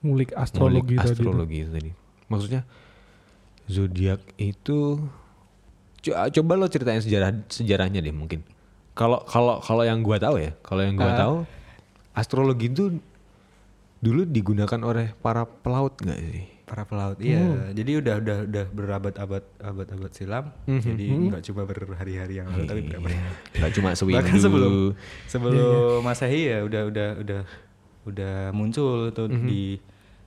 Ngulik 0.00 0.30
ngulik 0.30 0.30
astrologi 0.34 0.94
tadi. 0.96 1.06
astrologi 1.06 1.56
itu 1.58 1.70
tadi. 1.70 1.90
Maksudnya 2.26 2.62
zodiak 3.64 4.20
itu 4.36 4.98
Co- 6.02 6.18
coba 6.18 6.52
lo 6.56 6.66
ceritain 6.66 6.98
sejarah 6.98 7.30
sejarahnya 7.46 8.02
deh 8.02 8.10
mungkin. 8.10 8.42
Kalau 8.92 9.22
kalau 9.22 9.62
kalau 9.62 9.86
yang 9.86 10.02
gua 10.02 10.18
tahu 10.18 10.36
ya, 10.36 10.52
kalau 10.60 10.82
yang 10.82 10.98
gua 10.98 11.06
Ah. 11.08 11.18
tahu 11.18 11.36
astrologi 12.12 12.66
itu 12.66 12.98
dulu 14.02 14.26
digunakan 14.26 14.80
oleh 14.82 15.14
para 15.16 15.46
pelaut 15.46 15.94
nggak 15.94 16.18
sih? 16.18 16.44
Para 16.62 16.88
pelaut, 16.88 17.20
iya. 17.20 17.70
Jadi 17.70 18.00
udah 18.00 18.16
udah 18.18 18.38
udah 18.48 18.64
berabad-abad 18.72 19.44
abad-abad 19.60 20.10
silam. 20.10 20.50
Jadi 20.64 21.04
nggak 21.30 21.42
cuma 21.46 21.62
berhari-hari 21.62 22.40
yang 22.40 22.48
lalu 22.48 22.64
tapi 22.64 22.80
berapa 22.82 23.08
Nggak 23.54 23.72
cuma 23.76 23.88
sewindu. 23.98 24.16
bahkan 24.18 24.36
sebelum 24.40 24.74
sebelum 25.28 26.00
masehi 26.02 26.50
ya 26.50 26.58
udah 26.64 26.82
udah 26.90 27.08
udah 27.22 27.40
udah 28.02 28.36
muncul 28.50 29.14
tuh 29.14 29.30
di 29.30 29.78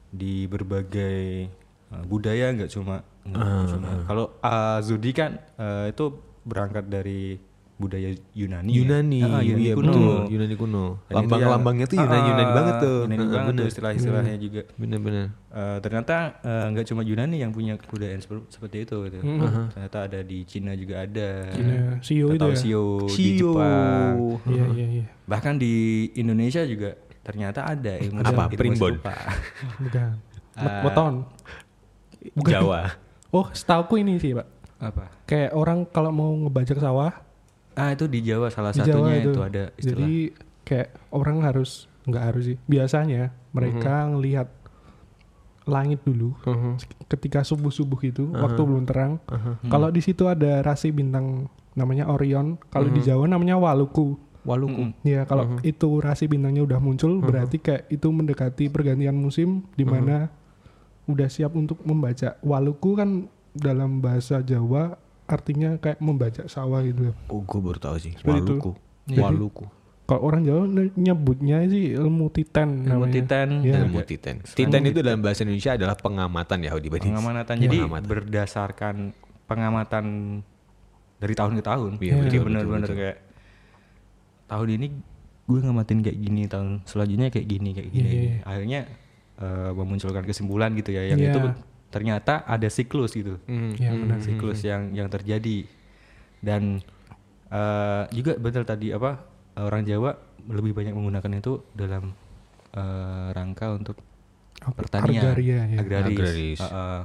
di 0.08 0.48
berbagai 0.48 1.52
uh, 1.92 2.04
budaya 2.08 2.56
nggak 2.56 2.72
cuma 2.72 3.04
nggak 3.28 3.68
cuma 3.68 3.90
kalau 4.08 4.26
uh, 4.40 4.80
zodi 4.80 5.12
kan 5.12 5.36
uh, 5.60 5.92
itu 5.92 6.14
berangkat 6.46 6.88
dari 6.88 7.36
budaya 7.76 8.08
Yunani 8.32 8.72
ya. 8.72 8.78
Yunani, 8.80 9.20
Ah, 9.20 9.44
Yunani 9.44 9.62
iya 9.62 9.74
kuno. 9.76 9.92
betul, 9.92 10.16
Yunani 10.32 10.56
kuno. 10.56 10.86
Lambang-lambangnya 11.08 11.86
tuh 11.86 11.96
yang- 11.96 12.08
Yunani 12.08 12.24
Yunani 12.26 12.46
Ah, 12.46 12.56
banget 12.56 12.76
tuh. 12.80 12.98
Yunani 13.02 13.16
Heeh, 13.18 13.28
banget 13.28 13.44
tuh 13.46 13.56
bener. 13.58 13.68
istilah-istilahnya 13.68 14.36
juga. 14.40 14.62
Bener-bener. 14.76 15.26
Eh, 15.50 15.78
ternyata 15.80 16.16
eh, 16.40 16.66
nggak 16.72 16.86
cuma 16.86 17.02
Yunani 17.02 17.36
yang 17.38 17.52
punya 17.52 17.74
kebudayaan 17.76 18.20
seper- 18.20 18.48
seperti 18.48 18.78
itu 18.82 18.96
gitu. 19.06 19.18
Ternyata 19.70 19.98
ada 20.02 20.20
di 20.22 20.38
Cina 20.44 20.72
juga 20.74 20.96
ada. 21.02 21.30
Cina, 21.50 21.76
Sio 22.00 22.28
itu 22.28 22.36
Atau 22.38 22.50
ya? 22.50 22.56
Sio 22.56 22.86
di. 23.06 23.28
Jepang. 23.36 24.14
Iya, 24.46 24.64
iya, 24.72 24.86
iya. 24.94 25.06
Bahkan 25.26 25.54
di 25.58 25.74
Indonesia 26.14 26.64
juga 26.64 26.96
ternyata 27.22 27.66
ada 27.66 27.94
ilmu 27.98 28.22
Apa? 28.22 28.46
ilmu 28.46 28.56
Primbon? 28.56 28.94
Bukan. 29.84 30.10
Ah. 30.56 30.80
Weton. 30.82 31.14
Jawa. 32.42 32.94
Oh, 33.30 33.52
setauku 33.52 34.00
ini 34.00 34.16
sih, 34.16 34.32
Pak. 34.32 34.48
Apa? 34.78 35.04
Kayak 35.26 35.52
orang 35.52 35.84
kalau 35.86 36.12
mau 36.12 36.32
ngebajak 36.38 36.78
sawah 36.78 37.25
Ah 37.76 37.92
itu 37.92 38.08
di 38.08 38.20
Jawa 38.22 38.48
salah 38.48 38.72
di 38.72 38.80
Jawa 38.80 38.88
satunya 38.88 39.16
itu. 39.20 39.32
itu. 39.32 39.40
ada 39.42 39.64
istilah. 39.76 40.00
Jadi 40.00 40.14
kayak 40.64 40.90
orang 41.12 41.38
harus 41.44 41.86
nggak 42.06 42.24
harus 42.24 42.44
sih. 42.46 42.58
Biasanya 42.66 43.22
mereka 43.52 44.08
ngelihat 44.08 44.48
langit 45.66 46.06
dulu 46.06 46.38
Mhm. 46.46 46.78
ketika 47.10 47.42
subuh-subuh 47.42 47.98
itu 48.04 48.30
waktu 48.32 48.62
belum 48.62 48.86
terang. 48.86 49.18
Hmm. 49.26 49.58
Kalau 49.66 49.90
di 49.90 49.98
situ 49.98 50.30
ada 50.30 50.62
rasi 50.62 50.94
bintang 50.94 51.50
namanya 51.74 52.06
Orion, 52.08 52.62
kalau 52.70 52.88
di 52.88 53.02
Jawa 53.02 53.26
namanya 53.26 53.58
Waluku. 53.58 54.14
Waluku. 54.46 54.94
Ya, 55.02 55.26
kalau 55.26 55.58
itu 55.66 55.90
rasi 55.98 56.30
bintangnya 56.30 56.62
udah 56.62 56.78
muncul 56.78 57.18
berarti 57.18 57.58
kayak 57.58 57.90
itu 57.90 58.08
mendekati 58.08 58.70
pergantian 58.70 59.18
musim 59.18 59.66
di 59.74 59.82
mana 59.82 60.30
udah 61.06 61.26
siap 61.26 61.58
untuk 61.58 61.82
membaca. 61.82 62.38
Waluku 62.40 62.94
kan 62.94 63.26
dalam 63.52 64.00
bahasa 64.00 64.46
Jawa 64.46 65.02
artinya 65.26 65.78
kayak 65.78 65.98
membaca 66.00 66.46
sawah 66.46 66.82
gitu. 66.82 67.14
Oh, 67.28 67.42
gue 67.42 67.60
baru 67.60 67.80
tahu 67.80 67.98
sih. 67.98 68.14
Seperti 68.14 68.40
itu. 68.42 68.54
Waluku. 68.56 68.72
Jadi- 69.06 69.22
Waluku. 69.22 69.66
Kalau 70.06 70.22
orang 70.22 70.46
Jawa 70.46 70.70
nyebutnya 70.94 71.66
sih 71.66 71.98
ilmu 71.98 72.30
titen 72.30 72.86
ilmu 72.86 73.10
namanya. 73.10 73.14
titan 73.18 73.50
Iya. 73.66 73.74
Ilmu 73.82 74.00
titen. 74.06 74.36
Titen 74.46 74.82
itu 74.86 75.02
dalam 75.02 75.18
bahasa 75.18 75.42
Indonesia 75.42 75.74
adalah 75.74 75.98
pengamatan 75.98 76.58
ya, 76.62 76.70
Hodi 76.70 76.94
Badis. 76.94 77.10
pengamatan. 77.10 77.56
Jadi 77.58 77.78
Pengamatan. 77.82 78.06
berdasarkan 78.06 78.96
pengamatan 79.50 80.06
dari 81.18 81.34
tahun 81.34 81.58
ke 81.58 81.64
tahun. 81.64 81.92
Iya, 81.98 82.22
Jadi 82.22 82.38
betul, 82.38 82.46
benar-benar 82.46 82.90
kayak 82.92 83.18
tahun 84.46 84.68
ini 84.78 84.88
gue 85.46 85.60
ngamatin 85.62 86.00
kayak 86.02 86.18
gini, 86.20 86.42
tahun 86.46 86.86
selanjutnya 86.86 87.28
kayak 87.30 87.48
gini, 87.48 87.70
kayak 87.74 87.90
gini. 87.90 88.06
Iya, 88.06 88.22
iya. 88.22 88.36
Akhirnya 88.46 88.82
eh, 89.36 89.72
memunculkan 89.74 90.24
kesimpulan 90.24 90.72
gitu 90.76 90.94
ya, 90.94 91.12
yang 91.12 91.20
Iya. 91.20 91.34
itu 91.34 91.40
ternyata 91.96 92.44
ada 92.44 92.68
siklus 92.68 93.16
gitu, 93.16 93.40
Hmm. 93.46 93.72
Ya 93.74 93.90
benar. 93.90 94.20
siklus 94.20 94.60
yang 94.62 94.92
yang 94.92 95.08
terjadi. 95.08 95.64
Dan 96.38 96.84
eh, 97.48 98.04
juga 98.12 98.36
betul 98.36 98.64
tadi 98.64 98.92
apa 98.92 99.24
orang 99.56 99.82
Jawa 99.82 100.12
lebih 100.46 100.74
banyak 100.74 100.92
menggunakan 100.92 101.32
itu 101.34 101.64
dalam 101.72 102.12
eh, 102.70 103.28
rangka 103.32 103.72
untuk 103.72 103.96
Apa- 104.58 104.76
pertanian 104.78 105.24
Agraria 105.26 105.64
ya. 105.64 105.80
agraris. 105.80 106.18
Agraris. 106.18 106.60
Heeh. 106.60 107.02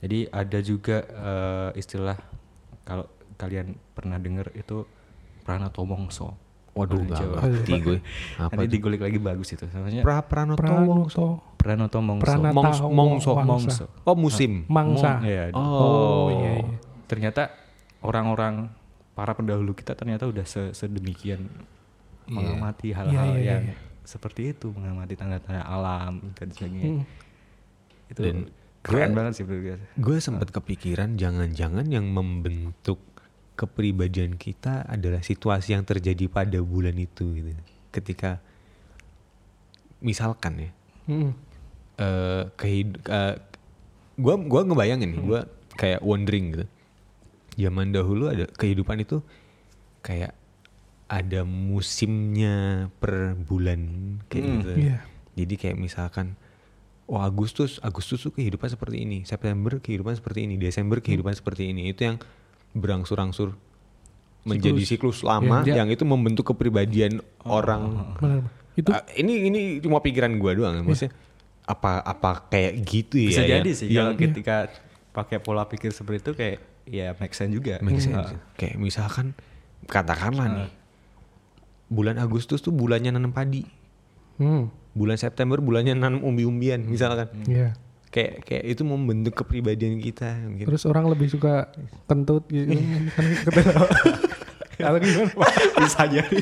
jadi 0.00 0.18
ada 0.28 0.58
juga 0.60 0.96
eh, 1.00 1.70
istilah 1.74 2.16
kalau 2.82 3.08
kalian 3.34 3.72
pernah 3.90 4.16
dengar 4.16 4.52
itu 4.52 4.84
pranoto 5.40 5.80
mongso. 5.82 6.36
Waduh, 6.70 7.02
gak 7.02 7.18
Jawa. 7.18 7.36
ngerti 7.42 7.72
gue. 7.78 7.98
Apa 8.36 8.54
Nanti 8.54 8.66
digulik 8.70 9.00
lagi 9.00 9.18
bagus 9.18 9.50
itu. 9.50 9.66
Namanya 9.66 10.00
Pra 10.00 10.22
Pranoto. 10.22 10.62
Pranoto 10.62 11.24
pranoto 11.56 11.98
mongso. 11.98 12.24
Pranata 12.24 12.54
Mongs- 12.54 12.80
mongso. 12.80 13.30
Wangsa. 13.32 13.44
Mongso. 13.44 13.84
Oh, 14.02 14.14
musim. 14.14 14.64
Mangsa. 14.66 15.18
Mong- 15.18 15.26
iya. 15.26 15.42
Oh, 15.52 16.30
iya, 16.32 16.50
iya. 16.58 16.76
Ternyata 17.04 17.50
orang-orang 18.00 18.70
para 19.12 19.34
pendahulu 19.34 19.74
kita 19.74 19.92
ternyata 19.92 20.24
udah 20.24 20.42
se- 20.42 20.72
sedemikian 20.72 21.50
mengamati 22.24 22.94
hal-hal 22.94 23.34
Iya, 23.34 23.36
iya, 23.36 23.50
yang 23.52 23.62
iya. 23.66 23.76
seperti 24.02 24.40
itu, 24.48 24.70
mengamati 24.70 25.14
tanda-tanda 25.14 25.60
alam 25.60 26.32
dan 26.32 26.48
sebagainya. 26.48 27.02
Hmm. 27.02 27.04
Itu 28.06 28.20
Dan 28.22 28.36
keren 28.80 29.10
gua- 29.10 29.16
banget 29.18 29.32
sih 29.34 29.42
menurut 29.42 29.62
gue. 29.66 29.76
Gue 29.98 30.16
sempat 30.18 30.48
kepikiran 30.48 31.18
jangan-jangan 31.18 31.84
yang 31.84 32.06
membentuk 32.06 33.02
kepribadian 33.60 34.40
kita 34.40 34.88
adalah 34.88 35.20
situasi 35.20 35.76
yang 35.76 35.84
terjadi 35.84 36.32
pada 36.32 36.56
bulan 36.64 36.96
itu 36.96 37.28
gitu. 37.36 37.52
Ketika 37.92 38.40
misalkan 40.00 40.56
ya 40.56 40.70
Hmm. 41.04 41.32
kehid 42.56 42.96
eh, 43.04 43.36
gua 44.16 44.40
gua 44.40 44.64
ngebayangin 44.64 45.10
nih, 45.12 45.20
gua 45.20 45.40
kayak 45.76 46.00
wondering 46.00 46.56
gitu. 46.56 46.66
Zaman 47.60 47.92
dahulu 47.92 48.32
ada 48.32 48.48
kehidupan 48.48 49.04
itu 49.04 49.20
kayak 50.00 50.32
ada 51.10 51.42
musimnya 51.44 52.88
per 53.02 53.36
bulan 53.36 53.80
kayak 54.32 54.44
Hmm, 54.46 54.54
gitu. 54.62 54.72
iya. 54.80 54.98
Jadi 55.36 55.54
kayak 55.60 55.76
misalkan 55.76 56.38
oh 57.10 57.20
Agustus, 57.20 57.82
Agustus 57.82 58.22
tuh 58.22 58.30
kehidupan 58.32 58.70
seperti 58.70 59.02
ini, 59.02 59.26
September 59.26 59.82
kehidupan 59.82 60.14
seperti 60.14 60.46
ini, 60.46 60.54
Desember 60.56 61.02
kehidupan 61.02 61.34
seperti 61.34 61.74
ini. 61.74 61.90
Itu 61.90 62.06
yang 62.06 62.16
berangsur-angsur 62.72 63.54
menjadi 64.42 64.80
siklus 64.82 65.20
lama 65.20 65.60
Iya. 65.62 65.78
yang 65.78 65.88
itu 65.88 66.02
membentuk 66.02 66.48
kepribadian 66.48 67.20
orang 67.42 68.14
Benar. 68.16 68.40
Itu 68.72 68.88
Ah, 68.90 69.04
ini 69.12 69.46
ini 69.46 69.60
cuma 69.78 69.98
pikiran 69.98 70.32
gua 70.34 70.54
doang 70.54 70.74
ya. 70.74 70.82
maksudnya 70.82 71.12
apa 71.62 72.00
apa 72.00 72.48
kayak 72.48 72.72
gitu 72.82 73.16
ya 73.20 73.28
Bisa 73.28 73.42
yang- 73.42 73.50
jadi 73.58 73.70
sih 73.70 73.86
yang 73.86 74.06
kalau 74.08 74.18
ketika 74.18 74.56
pakai 75.10 75.38
pola 75.38 75.62
pikir 75.64 75.90
seperti 75.90 76.18
itu 76.20 76.32
kayak 76.32 76.58
ya 76.84 77.12
make 77.14 77.30
sense 77.30 77.52
juga. 77.52 77.78
Make 77.78 78.00
sense. 78.00 78.16
Ah. 78.16 78.38
Kayak 78.56 78.76
misalkan 78.76 79.36
katakanlah 79.84 80.46
nih 80.48 80.68
bulan 81.86 82.16
Agustus 82.16 82.58
tuh 82.58 82.70
bulannya 82.70 83.10
nanam 83.10 83.30
padi. 83.30 83.66
Hmm. 84.36 84.70
Bulan 84.90 85.14
September 85.14 85.58
bulannya 85.58 85.92
nanam 85.92 86.22
umbi-umbian 86.22 86.80
misalkan. 86.82 87.28
Iya. 87.44 87.74
Kayak 88.10 88.42
kayak 88.42 88.64
itu 88.66 88.82
membentuk 88.82 89.34
kepribadian 89.38 90.02
kita 90.02 90.34
mungkin. 90.42 90.66
Terus 90.66 90.82
orang 90.82 91.06
lebih 91.06 91.30
suka 91.30 91.70
kentut 92.10 92.42
gitu. 92.50 92.74
kan 93.14 93.24
ketawa. 93.46 93.86
Kalau 94.80 94.98
gimana 94.98 95.30
Pak? 95.30 95.50
Bisa 95.78 96.02
jadi. 96.08 96.38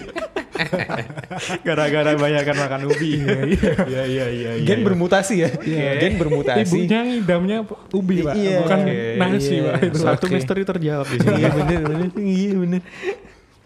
Gara-gara 1.67 2.15
banyak 2.15 2.43
kan 2.43 2.57
makan 2.57 2.81
ubi. 2.89 3.21
Iya 3.21 4.03
iya 4.07 4.27
iya 4.27 4.27
iya. 4.31 4.51
Gen 4.65 4.81
bermutasi 4.83 5.35
ya. 5.45 5.51
Gen 5.99 6.19
bermutasi. 6.19 6.63
Ibunya 6.67 6.99
ngidamnya 7.05 7.59
ubi 7.93 8.23
Pak, 8.23 8.35
Iya. 8.35 8.57
bukan 8.63 8.79
Oke, 8.87 8.97
nasi 9.19 9.55
iya. 9.59 9.63
Pak. 9.67 9.75
Itu. 9.91 9.99
Satu 10.03 10.25
Oke. 10.27 10.35
misteri 10.35 10.63
terjawab 10.65 11.07
di 11.07 11.19
sini. 11.19 11.35
Iya 11.37 11.49
bener 11.53 11.81
bener. 11.85 12.09
Iya 12.17 12.53
bener. 12.59 12.81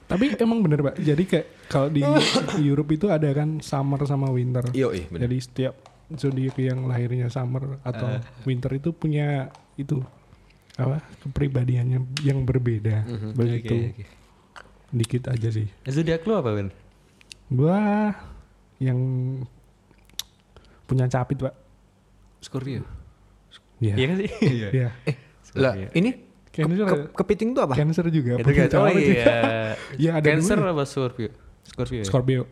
Tapi 0.09 0.25
emang 0.37 0.59
bener 0.61 0.79
Pak. 0.83 0.95
Jadi 1.01 1.23
kayak 1.25 1.47
kalau 1.69 1.89
di 1.89 2.03
Europe 2.69 2.91
itu 2.93 3.07
ada 3.09 3.29
kan 3.33 3.61
summer 3.61 4.01
sama 4.05 4.29
winter. 4.29 4.65
Iya 4.73 4.89
iya 4.93 5.07
bener. 5.09 5.21
Jadi 5.29 5.37
setiap 5.41 5.75
zodiak 6.15 6.57
yang 6.57 6.85
lahirnya 6.85 7.27
summer 7.27 7.79
atau 7.83 8.09
winter 8.43 8.73
itu 8.73 8.91
punya 8.91 9.49
itu 9.75 10.01
apa 10.75 11.01
kepribadiannya 11.21 11.99
yang 12.21 12.43
berbeda. 12.43 13.05
Begitu. 13.33 13.73
Oke, 13.73 13.89
oke. 13.93 14.05
Dikit 14.91 15.23
aja 15.27 15.49
sih. 15.49 15.69
Zodiak 15.85 16.23
lu 16.23 16.35
apa, 16.35 16.51
Ben? 16.51 16.69
Gua 17.49 18.09
yang 18.79 18.99
punya 20.85 21.07
capit 21.07 21.39
Pak. 21.39 21.55
Scorpio. 22.41 22.83
Iya. 23.79 23.95
Iya 23.95 24.07
kan 24.07 24.17
sih? 24.19 24.31
Iya. 24.57 24.69
Iya. 24.71 24.89
Lah 25.55 25.75
ini 25.93 26.11
Cancer, 26.49 26.85
ke- 26.85 27.09
kepiting 27.15 27.57
tuh 27.57 27.63
apa? 27.65 27.75
Cancer 27.75 28.05
juga. 28.09 28.37
Itu 28.37 28.45
punya 28.47 28.69
kan. 28.69 28.79
Oh 28.79 28.91
iya. 28.91 29.37
Iya, 29.97 30.11
ada 30.21 30.27
Cancer 30.27 30.59
dua. 30.59 30.71
apa 30.71 30.83
Scorpio? 30.85 31.31
Scorpio. 31.63 32.01
ya? 32.01 32.05
Scorpio. 32.05 32.43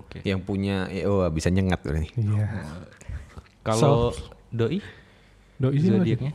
Oke. 0.00 0.18
Yang 0.22 0.40
punya 0.42 0.88
ya, 0.88 1.06
oh 1.06 1.22
bisa 1.28 1.48
nyengat 1.48 1.78
berarti. 1.80 2.10
Iya. 2.16 2.46
Kalau 3.64 4.12
doi 4.50 4.78
Doi 5.54 5.76
sih 5.76 5.88
zodiaknya? 5.88 6.30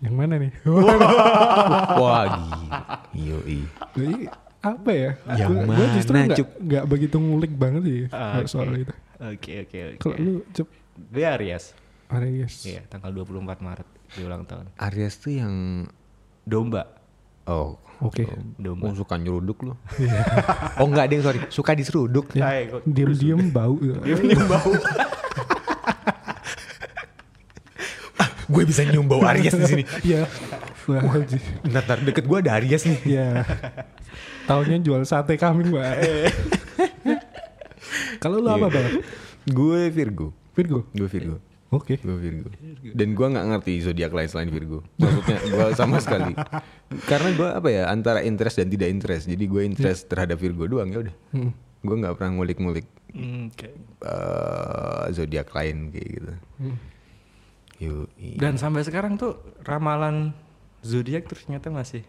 Yang 0.00 0.14
mana 0.16 0.34
nih? 0.36 0.52
Wah 1.94 2.24
gila. 2.28 2.78
Yoi. 3.12 3.58
Doi 3.92 4.26
apa 4.60 4.90
ya? 4.90 5.10
Yang 5.36 5.50
Gua- 5.52 5.66
gua 5.68 5.86
justru 5.92 6.14
mana, 6.14 6.24
nggak 6.24 6.38
Cup? 6.38 6.48
nggak 6.60 6.84
begitu 6.86 7.16
ngulik 7.16 7.52
banget 7.52 7.82
sih 7.82 8.02
Ah, 8.08 8.38
kalau 8.38 8.48
soal 8.48 8.68
oke. 8.68 8.78
itu. 8.80 8.94
Oke 9.20 9.52
oke 9.60 9.78
oke. 9.84 9.98
Kalau 10.00 10.16
lu 10.16 10.32
cep 10.48 10.66
Gue 11.04 11.24
Aries. 11.24 11.64
Aries. 12.08 12.54
Iya, 12.62 12.84
tanggal 12.86 13.10
24 13.10 13.42
Maret 13.58 13.88
di 14.10 14.22
ulang 14.22 14.44
tahun. 14.44 14.68
Aries 14.78 15.14
tuh 15.16 15.32
yang 15.32 15.54
Domba. 16.42 16.84
oh 17.44 17.78
Oke. 17.98 18.26
Domba. 18.56 18.84
Oh, 18.84 18.94
suka 18.94 19.14
nyeruduk 19.14 19.62
lu. 19.62 19.74
oh 20.76 20.84
enggak 20.84 21.06
ding 21.06 21.20
sorry, 21.20 21.38
suka 21.48 21.72
diseruduk. 21.72 22.30
Ya, 22.32 22.44
Hai, 22.44 22.66
kok- 22.66 22.82
Diam-diam 22.84 23.46
bau. 23.48 23.78
Dia 23.78 24.14
minum 24.16 24.46
bau. 24.46 24.70
gue 28.52 28.62
bisa 28.68 28.84
nyium 28.84 29.08
bau 29.08 29.24
Aries 29.32 29.56
di 29.56 29.64
sini. 29.64 29.84
Iya. 30.04 30.28
Wah. 30.86 31.00
Bentar, 31.00 31.40
bentar, 31.64 31.98
deket 32.04 32.24
gue 32.28 32.38
ada 32.38 32.60
Aries 32.60 32.84
nih. 32.84 32.98
Iya. 33.08 33.26
Tahunnya 34.44 34.78
jual 34.84 35.02
sate 35.08 35.40
kambing, 35.40 35.72
Mbak. 35.72 35.92
Kalau 38.22 38.38
lu 38.38 38.50
apa, 38.52 38.68
Bang? 38.68 39.00
Gue 39.48 39.88
Virgo. 39.88 40.36
Virgo. 40.52 40.84
Gue 40.92 41.08
Virgo. 41.08 41.36
Oke. 41.72 41.96
Gue 42.04 42.20
Virgo. 42.20 42.52
Dan 42.92 43.16
gue 43.16 43.26
nggak 43.32 43.46
ngerti 43.48 43.80
zodiak 43.80 44.12
lain 44.12 44.28
selain 44.28 44.52
Virgo. 44.52 44.84
Maksudnya 45.00 45.38
gue 45.40 45.66
sama 45.72 45.96
sekali. 46.04 46.36
Karena 47.08 47.32
gue 47.32 47.48
apa 47.48 47.68
ya 47.72 47.88
antara 47.88 48.20
interest 48.20 48.60
dan 48.60 48.68
tidak 48.68 48.92
interest. 48.92 49.24
Jadi 49.24 49.44
gue 49.48 49.62
interest 49.64 50.12
terhadap 50.12 50.36
Virgo 50.36 50.68
doang 50.68 50.92
ya 50.92 51.08
udah. 51.08 51.14
Hmm. 51.32 51.50
Gue 51.82 51.96
nggak 51.98 52.14
pernah 52.14 52.38
ngulik-ngulik 52.38 52.86
Oke. 53.50 53.74
eh, 54.04 55.04
zodiak 55.10 55.50
lain 55.50 55.90
kayak 55.90 56.08
gitu. 56.20 56.32
Yoi. 57.82 58.38
Dan 58.38 58.54
sampai 58.54 58.82
sekarang 58.82 59.16
tuh 59.16 59.34
ramalan 59.60 60.30
zodiak 60.80 61.26
ternyata 61.26 61.66
masih 61.68 62.06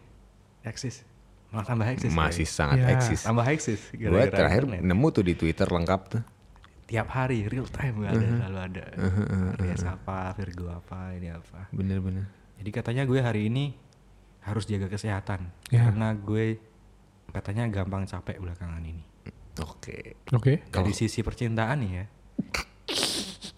eksis. 0.61 1.01
Malah 1.49 1.65
tambah 1.65 1.87
eksis. 1.87 2.09
Masih 2.09 2.45
kayaknya. 2.45 2.45
sangat 2.51 2.77
Ya. 2.79 2.87
eksis. 2.91 3.19
tambah 3.21 3.45
eksis. 3.45 3.81
Gue 3.91 4.21
terakhir 4.27 4.63
internet. 4.63 4.81
nemu 4.83 5.07
tuh 5.09 5.23
di 5.23 5.33
Twitter 5.33 5.65
lengkap 5.65 6.01
tuh. 6.09 6.23
tiap 6.83 7.09
hari 7.09 7.47
real 7.47 7.65
time 7.65 8.03
gak 8.03 8.11
ada 8.11 8.21
Uh-huh. 8.21 8.37
selalu 8.37 8.59
ada. 8.61 8.85
Aries 9.55 9.85
apa, 9.87 10.17
Virgo 10.35 10.67
apa, 10.67 11.15
ini 11.15 11.31
apa. 11.31 11.65
Bener-bener. 11.71 12.27
Jadi 12.59 12.69
katanya 12.69 13.03
gue 13.03 13.17
hari 13.17 13.47
ini 13.47 13.73
harus 14.41 14.67
jaga 14.67 14.85
kesehatan 14.87 15.47
Ya. 15.67 15.87
karena 15.89 16.11
gue 16.13 16.59
katanya 17.31 17.65
gampang 17.67 18.03
capek 18.03 18.37
belakangan 18.37 18.83
ini. 18.83 19.01
Oke. 19.59 20.19
Oke. 20.29 20.65
Dari 20.67 20.91
sisi 20.91 21.21
percintaan 21.21 21.77
nih 21.79 21.91
ya. 21.93 22.05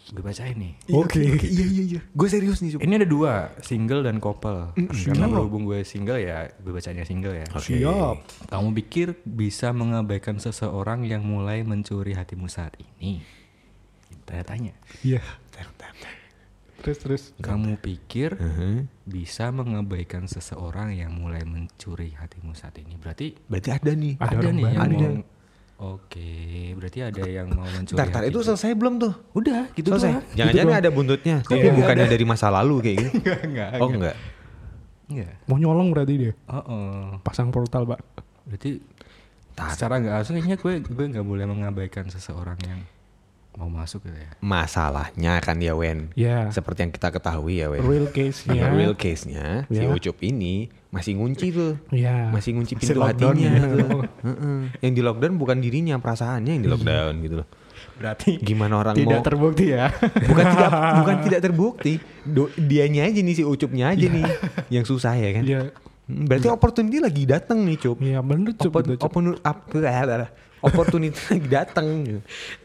Gue 0.05 0.21
bacain 0.21 0.53
nih. 0.53 0.73
Oke. 0.93 1.17
Iya 1.21 1.65
iya 1.65 1.83
iya. 1.97 2.01
Gue 2.13 2.29
serius 2.29 2.61
nih. 2.61 2.77
Ini 2.77 2.93
ada 3.01 3.07
dua, 3.09 3.49
single 3.65 4.05
dan 4.05 4.21
couple. 4.21 4.69
Karena 4.77 5.25
berhubung 5.25 5.65
gue 5.65 5.81
single 5.81 6.21
ya, 6.21 6.45
gue 6.61 6.69
bacanya 6.69 7.01
single 7.01 7.33
ya. 7.33 7.47
Oke. 7.49 7.81
Siap. 7.81 8.17
Kamu 8.53 8.69
pikir 8.77 9.17
bisa 9.25 9.73
mengabaikan 9.73 10.37
seseorang 10.37 11.09
yang 11.09 11.25
mulai 11.25 11.65
mencuri 11.65 12.13
hatimu 12.13 12.45
saat 12.45 12.77
ini? 12.77 13.25
Tanya 14.29 14.45
tanya. 14.45 14.73
Iya. 15.01 15.25
Terus 16.85 16.97
terus. 17.01 17.23
Kamu 17.41 17.81
pikir 17.81 18.37
Uh-huh. 18.37 18.85
bisa 19.09 19.49
mengabaikan 19.49 20.29
seseorang 20.29 20.93
yang 20.93 21.17
mulai 21.17 21.41
mencuri 21.41 22.13
hatimu 22.13 22.53
saat 22.53 22.77
ini? 22.77 22.93
Berarti 22.93 23.33
Berarti 23.49 23.69
ada 23.73 23.91
nih. 23.97 24.13
Ada 24.21 24.49
nih 24.53 24.63
yang 24.69 24.85
Ada. 24.85 24.93
mau. 24.93 25.33
Oke, 25.75 26.71
berarti 26.79 27.03
ada 27.03 27.23
yang 27.27 27.51
mau 27.51 27.67
mencuri. 27.67 27.99
Tar, 27.99 28.07
tar, 28.07 28.23
hati 28.23 28.31
itu 28.31 28.39
selesai 28.39 28.71
belum 28.79 28.95
tuh? 28.95 29.13
udah 29.35 29.75
gitu 29.75 29.91
selesai. 29.91 30.23
Jangan-jangan 30.31 30.75
ada 30.79 30.91
buntutnya. 30.91 31.43
Tapi 31.43 31.67
bukannya 31.67 32.07
dari 32.07 32.23
masa 32.23 32.47
lalu 32.47 32.75
kayak 32.79 32.95
gitu. 32.95 33.09
Enggak, 33.19 33.39
enggak. 33.43 33.69
Oh 33.83 33.89
enggak. 33.91 34.15
Enggak. 35.11 35.33
Mau 35.51 35.57
nyolong 35.59 35.91
berarti 35.91 36.13
dia. 36.15 36.33
Oh, 36.47 36.63
oh. 36.63 37.03
Pasang 37.27 37.51
portal, 37.51 37.83
Pak. 37.91 37.99
Berarti 38.47 38.79
secara 39.55 39.99
nggak 39.99 40.15
langsung 40.19 40.35
kayaknya 40.39 40.57
gue 40.59 40.73
gue 40.83 41.05
nggak 41.15 41.27
boleh 41.27 41.45
mengabaikan 41.47 42.07
seseorang 42.11 42.59
yang 42.67 42.79
mau 43.55 43.71
masuk 43.71 44.03
gitu 44.03 44.13
ya. 44.13 44.29
Masalahnya 44.39 45.39
kan 45.39 45.55
ya 45.57 45.73
Wen. 45.73 46.11
Ya. 46.13 46.47
Seperti 46.49 46.83
yang 46.83 46.91
kita 46.91 47.07
ketahui 47.09 47.59
ya 47.59 47.67
Wen. 47.67 47.79
Real 47.81 48.07
case-nya. 48.07 48.51
Ya, 48.53 48.67
real 48.69 48.93
case-nya 48.93 49.63
si 49.65 49.79
Ya. 49.79 49.87
Ucup 49.87 50.19
ini 50.19 50.67
masih 50.89 51.15
ngunci 51.15 51.47
tuh. 51.49 51.79
Iya. 51.89 52.29
Masih 52.29 52.51
ngunci 52.51 52.73
Masih 52.73 52.83
pintu 52.85 52.99
lockdown 52.99 53.31
hatinya 53.31 53.51
ya. 53.51 53.63
tuh. 53.63 54.01
Heeh. 54.27 54.59
Yang 54.81 54.91
di 54.91 55.01
lockdown 55.01 55.33
bukan 55.35 55.57
dirinya, 55.57 55.95
perasaannya 55.95 56.51
yang 56.51 56.63
di 56.63 56.69
lockdown 56.69 57.13
gitu 57.21 57.35
loh. 57.37 57.47
Berarti 57.95 58.31
Gimana 58.37 58.75
orang 58.77 58.91
tidak 58.93 59.07
mau 59.13 59.23
terbukti 59.23 59.65
ya. 59.71 59.87
bukan 60.21 60.45
tidak 60.45 60.71
bukan 60.99 61.15
tidak 61.23 61.39
terbukti. 61.41 61.93
Do, 62.21 62.51
dianya 62.53 63.07
aja 63.07 63.19
nih 63.19 63.33
si 63.33 63.43
Ucupnya 63.43 63.89
aja 63.89 64.03
nih 64.05 64.27
yang 64.69 64.83
susah 64.83 65.15
ya 65.15 65.31
kan. 65.31 65.43
Iya. 65.43 65.61
Hmm, 66.05 66.29
Berarti 66.29 66.47
opportunity 66.47 67.01
lagi 67.01 67.25
datang 67.25 67.65
nih, 67.65 67.81
Cup. 67.81 67.97
Iya, 67.97 68.21
bener 68.21 68.53
Cup, 68.53 68.69
Oppor- 68.69 68.85
itu, 68.85 68.93
Cup. 68.95 69.09
oppor- 69.09 69.41
ap- 69.41 69.65
opportunity 70.65 71.19
lagi 71.31 71.47
datang. 71.47 71.87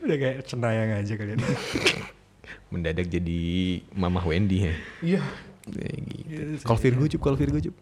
Udah 0.01 0.17
kayak 0.17 0.49
cenayang 0.49 0.91
aja 0.97 1.13
kalian. 1.15 1.41
Mendadak 2.73 3.07
jadi 3.11 3.41
Mamah 3.93 4.25
Wendy 4.25 4.65
ya. 4.65 4.75
Iya. 5.05 5.23
Kayak 5.69 5.99
gitu. 6.09 6.43
Kalau 6.65 6.79
Virgo 6.81 7.05
Cup, 7.07 7.21
kalau 7.21 7.37
Virgo 7.37 7.59
Cup. 7.61 7.77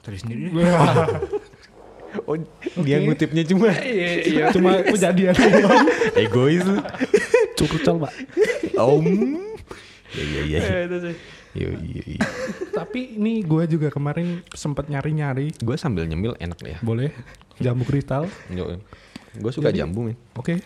Cari 0.00 0.16
sendiri. 0.16 0.48
Oh, 2.26 2.34
dia 2.82 2.98
ngutipnya 2.98 3.46
cuma 3.46 3.70
Iya, 3.70 4.50
Cuma 4.50 4.82
kejadian 4.82 5.30
egois 6.18 6.58
lu. 6.66 6.82
Curcol, 7.54 8.02
Pak. 8.02 8.12
Om. 8.74 9.06
Ya 10.18 10.24
ya 10.26 10.42
ya. 10.42 10.60
Yo, 11.54 11.70
iya, 11.82 12.02
iya. 12.06 12.22
Tapi 12.74 13.14
ini 13.14 13.46
gue 13.46 13.62
juga 13.70 13.94
kemarin 13.94 14.42
sempat 14.58 14.90
nyari-nyari. 14.90 15.54
Gue 15.62 15.78
sambil 15.78 16.06
nyemil 16.06 16.34
enak 16.38 16.58
ya. 16.62 16.78
Boleh. 16.82 17.14
Jambu 17.60 17.84
kristal. 17.84 18.24
Gue 19.30 19.52
suka 19.54 19.70
Jadi- 19.70 19.78
jambu 19.78 20.10
men. 20.10 20.16
Oke. 20.34 20.58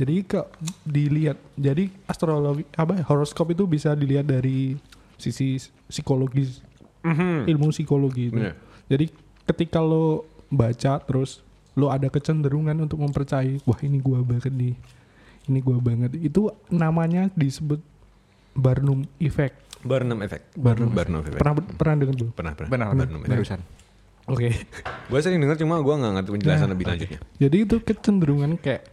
Jadi 0.00 0.24
kok 0.24 0.50
dilihat, 0.82 1.36
jadi 1.54 1.86
astrologi 2.08 2.64
apa 2.74 2.96
ya, 2.98 3.04
horoskop 3.06 3.52
itu 3.52 3.68
bisa 3.68 3.92
dilihat 3.94 4.26
dari 4.26 4.74
sisi 5.14 5.60
psikologis, 5.86 6.64
ilmu 7.46 7.70
psikologi 7.70 8.32
itu. 8.32 8.40
Bener. 8.40 8.56
Jadi 8.88 9.12
ketika 9.46 9.78
lo 9.78 10.26
baca 10.50 10.98
terus 11.04 11.44
lo 11.78 11.92
ada 11.92 12.08
kecenderungan 12.08 12.74
untuk 12.82 12.98
mempercayai, 12.98 13.62
wah 13.62 13.78
ini 13.84 14.00
gua 14.02 14.24
banget 14.24 14.50
nih, 14.50 14.74
ini 15.46 15.58
gua 15.60 15.78
banget. 15.78 16.18
Itu 16.18 16.50
namanya 16.72 17.30
disebut 17.36 17.78
Barnum 18.56 19.06
Effect. 19.22 19.54
Barnum 19.82 20.18
effect. 20.22 20.54
Barnum. 20.54 20.94
Barnum 20.94 21.20
effect. 21.26 21.42
Pernah 21.42 21.54
pernah 21.58 21.94
dengar 21.98 22.14
belum? 22.14 22.30
Pernah 22.32 22.52
pernah. 22.54 22.70
Benar, 22.70 22.86
Barnum 22.94 23.20
effect. 23.22 23.30
barusan. 23.34 23.60
Oke. 24.26 24.54
Gue 25.10 25.18
sering 25.18 25.42
denger 25.42 25.58
cuma 25.60 25.82
gue 25.82 25.94
nggak 25.94 26.12
ngerti 26.14 26.30
penjelasan 26.30 26.68
lebih 26.70 26.86
lanjutnya. 26.86 27.20
Jadi 27.38 27.56
itu 27.58 27.76
kecenderungan 27.78 28.54
kayak 28.56 28.86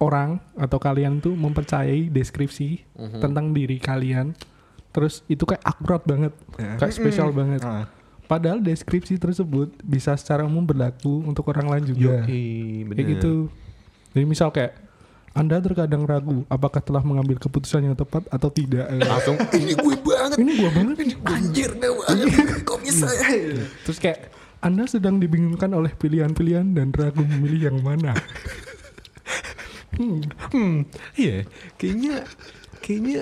orang 0.00 0.40
atau 0.56 0.80
kalian 0.80 1.20
tuh 1.20 1.36
mempercayai 1.36 2.08
deskripsi 2.08 2.88
tentang 3.20 3.52
diri 3.52 3.76
kalian. 3.76 4.32
Terus 4.90 5.22
itu 5.26 5.44
kayak 5.44 5.62
akurat 5.62 6.02
banget, 6.02 6.32
Ya. 6.58 6.74
kayak 6.80 6.92
spesial 6.92 7.30
banget. 7.30 7.62
Ah. 7.62 7.86
padahal 8.26 8.62
deskripsi 8.62 9.18
tersebut 9.18 9.74
bisa 9.82 10.14
secara 10.14 10.46
umum 10.46 10.62
berlaku 10.62 11.18
untuk 11.26 11.50
orang 11.50 11.66
lain 11.66 11.84
juga. 11.84 12.22
Yoi, 12.22 12.86
Kayak 12.86 13.06
gitu. 13.18 13.50
Jadi 14.14 14.22
misal 14.22 14.54
kayak 14.54 14.78
anda 15.30 15.58
terkadang 15.58 16.06
ragu 16.06 16.42
apakah 16.46 16.78
telah 16.78 17.02
mengambil 17.02 17.38
keputusan 17.38 17.86
yang 17.86 17.94
tepat 17.94 18.26
atau 18.30 18.46
tidak. 18.50 18.86
Langsung 18.86 19.34
ini 19.50 19.74
gue 19.74 19.94
banget. 19.98 20.36
Ini 20.42 20.52
gua 20.58 20.70
banget. 20.74 20.96
Anjir 21.26 21.70
gue 21.74 21.90
banget. 21.90 22.26
Kok 22.66 22.78
bisa? 22.82 23.06
Terus 23.86 23.98
kayak 23.98 24.30
Anda 24.60 24.84
sedang 24.84 25.16
dibingungkan 25.16 25.72
oleh 25.72 25.88
pilihan-pilihan 25.90 26.76
dan 26.76 26.92
ragu 26.92 27.24
memilih 27.24 27.72
yang 27.72 27.78
mana. 27.80 28.12
Hmm. 29.90 30.20
Hmm, 30.52 30.74
iya. 31.14 31.44
Kayaknya 31.76 32.24
kayaknya 32.78 33.20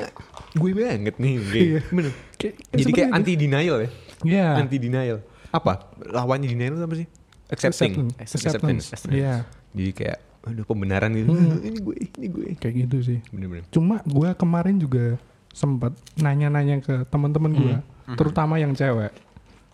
gue 0.53 0.70
banget 0.72 1.14
nih. 1.16 1.35
Kayak, 1.40 1.55
Iya. 1.59 1.81
bener. 1.90 2.12
Kayak- 2.37 2.57
Jadi 2.72 2.90
kayak 2.92 3.09
itu. 3.09 3.16
anti 3.16 3.33
denial 3.35 3.77
ya. 3.79 3.90
Iya. 4.22 4.46
Anti 4.57 4.77
denial. 4.79 5.18
Apa? 5.48 5.72
Lawannya 6.05 6.46
denial 6.46 6.77
apa 6.77 6.94
sih? 6.94 7.07
Accepting. 7.48 8.12
Acceptance. 8.18 8.92
Iya. 9.09 9.46
Jadi 9.72 9.90
kayak 9.92 10.18
aduh 10.44 10.64
pembenaran 10.64 11.11
gitu. 11.12 11.29
Ini 11.66 11.79
gue, 11.79 11.96
ini 12.16 12.27
gue. 12.29 12.46
Kayak 12.57 12.74
gitu 12.87 12.96
sih. 13.05 13.18
Bener-bener. 13.29 13.64
Cuma 13.70 14.01
gue 14.03 14.31
kemarin 14.35 14.77
juga 14.77 15.18
sempat 15.51 15.90
nanya-nanya 16.14 16.79
ke 16.79 17.03
teman-teman 17.09 17.51
gue, 17.53 17.77
terutama 18.14 18.57
yang 18.57 18.70
cewek, 18.72 19.11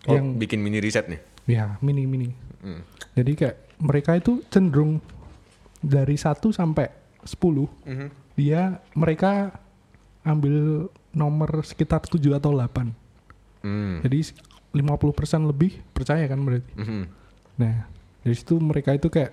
Oh, 0.05 0.13
yang 0.13 0.33
bikin 0.35 0.57
mini 0.57 0.79
riset 0.79 1.05
nih. 1.05 1.21
Ya 1.45 1.77
mini 1.81 2.03
mini. 2.05 2.29
Hmm. 2.61 2.81
Jadi 3.13 3.31
kayak 3.37 3.57
mereka 3.81 4.17
itu 4.17 4.41
cenderung 4.49 4.99
dari 5.79 6.17
1 6.17 6.49
sampai 6.49 6.89
10 7.21 7.69
Mhm. 7.85 8.07
dia 8.35 8.81
mereka 8.97 9.53
ambil 10.25 10.89
nomor 11.13 11.61
sekitar 11.61 12.01
7 12.01 12.33
atau 12.33 12.49
8. 12.53 12.93
Hmm. 13.61 14.01
Jadi 14.01 14.33
50% 14.73 15.45
lebih 15.47 15.79
percaya 15.93 16.25
kan 16.25 16.41
berarti. 16.41 16.71
Mhm. 16.75 17.03
Nah, 17.61 17.87
dari 18.25 18.35
situ 18.35 18.57
mereka 18.59 18.91
itu 18.91 19.07
kayak 19.07 19.31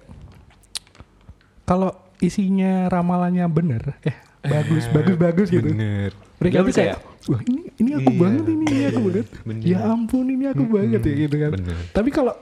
kalau 1.65 1.91
isinya 2.23 2.87
ramalannya 2.87 3.47
bener, 3.51 3.83
eh 4.07 4.15
bagus 4.45 4.87
bagus 4.91 5.17
bagus 5.19 5.49
gitu. 5.51 5.67
Bener. 5.73 6.15
Mereka 6.39 6.57
Dia 6.63 6.67
tuh 6.67 6.75
kayak 6.75 6.99
wah 7.25 7.41
ini 7.43 7.63
ini 7.77 7.91
aku 7.93 8.09
Iya, 8.09 8.19
banget 8.19 8.45
ini, 8.45 8.55
ini 8.61 8.75
iya, 8.75 8.89
aku 8.89 9.01
banget. 9.03 9.27
bener. 9.43 9.63
Ya 9.65 9.79
ampun 9.85 10.25
ini 10.27 10.45
aku 10.47 10.65
banget 10.65 11.01
ya 11.01 11.15
gitu 11.21 11.37
kan. 11.39 11.51
Bener. 11.53 11.77
Tapi 11.91 12.11
kalau 12.11 12.35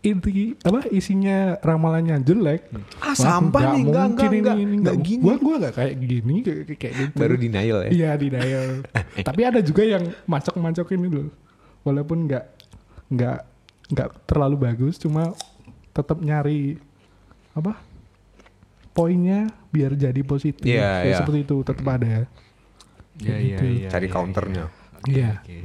inti 0.00 0.32
apa 0.58 0.88
isinya 0.88 1.38
ramalannya 1.58 2.16
jelek, 2.20 2.72
Ah, 2.98 3.12
wah, 3.12 3.14
sampah 3.14 3.62
nih, 3.70 3.82
enggak, 3.82 4.04
enggak, 4.06 4.26
ini, 4.26 4.36
enggak, 4.38 4.56
ini 4.56 4.74
enggak 4.74 4.80
nggak- 4.94 5.04
gini. 5.04 5.22
Gua 5.22 5.34
gua 5.36 5.54
nggak 5.58 5.74
kayak 5.74 5.94
gini 5.98 6.34
kayak, 6.40 6.60
kayak 6.74 6.94
gitu. 6.96 7.16
Baru 7.16 7.34
denial 7.36 7.78
ya. 7.82 7.90
Iya 7.90 8.10
di 8.14 8.26
dial. 8.28 8.68
Tapi 9.28 9.40
ada 9.42 9.60
juga 9.60 9.82
yang 9.84 10.04
macok-macokin 10.24 11.00
itu 11.00 11.16
loh. 11.18 11.28
Walaupun 11.80 12.18
nggak 12.26 12.44
nggak 13.10 13.38
nggak 13.90 14.08
terlalu 14.24 14.56
bagus, 14.58 14.96
cuma 14.96 15.32
tetap 15.90 16.16
nyari 16.18 16.80
apa 17.50 17.76
poinnya 18.90 19.40
biar 19.68 19.94
jadi 19.94 20.20
positif. 20.22 20.62
Iya, 20.62 20.80
Ya, 20.80 20.90
iya. 21.04 21.16
Seperti 21.18 21.44
itu 21.44 21.56
tetap 21.60 21.86
ada. 21.86 22.26
Kayak 23.20 23.38
iya, 23.38 23.48
gitu. 23.52 23.64
iya. 23.66 23.88
Cari 23.88 24.06
iya, 24.06 24.12
counternya. 24.12 24.64
Iya. 25.06 25.30
Oke. 25.38 25.56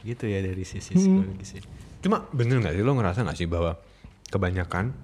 Gitu 0.00 0.24
ya 0.24 0.38
dari 0.40 0.64
sisi 0.64 0.90
Hmm. 0.90 1.00
psikologi 1.20 1.44
sih. 1.44 1.60
Cuma 2.00 2.24
bener 2.30 2.58
nggak 2.58 2.72
sih 2.72 2.82
lo 2.82 2.92
ngerasa 2.92 3.20
nggak 3.20 3.36
sih 3.36 3.44
bahwa 3.44 3.76
kebanyakan 4.26 4.94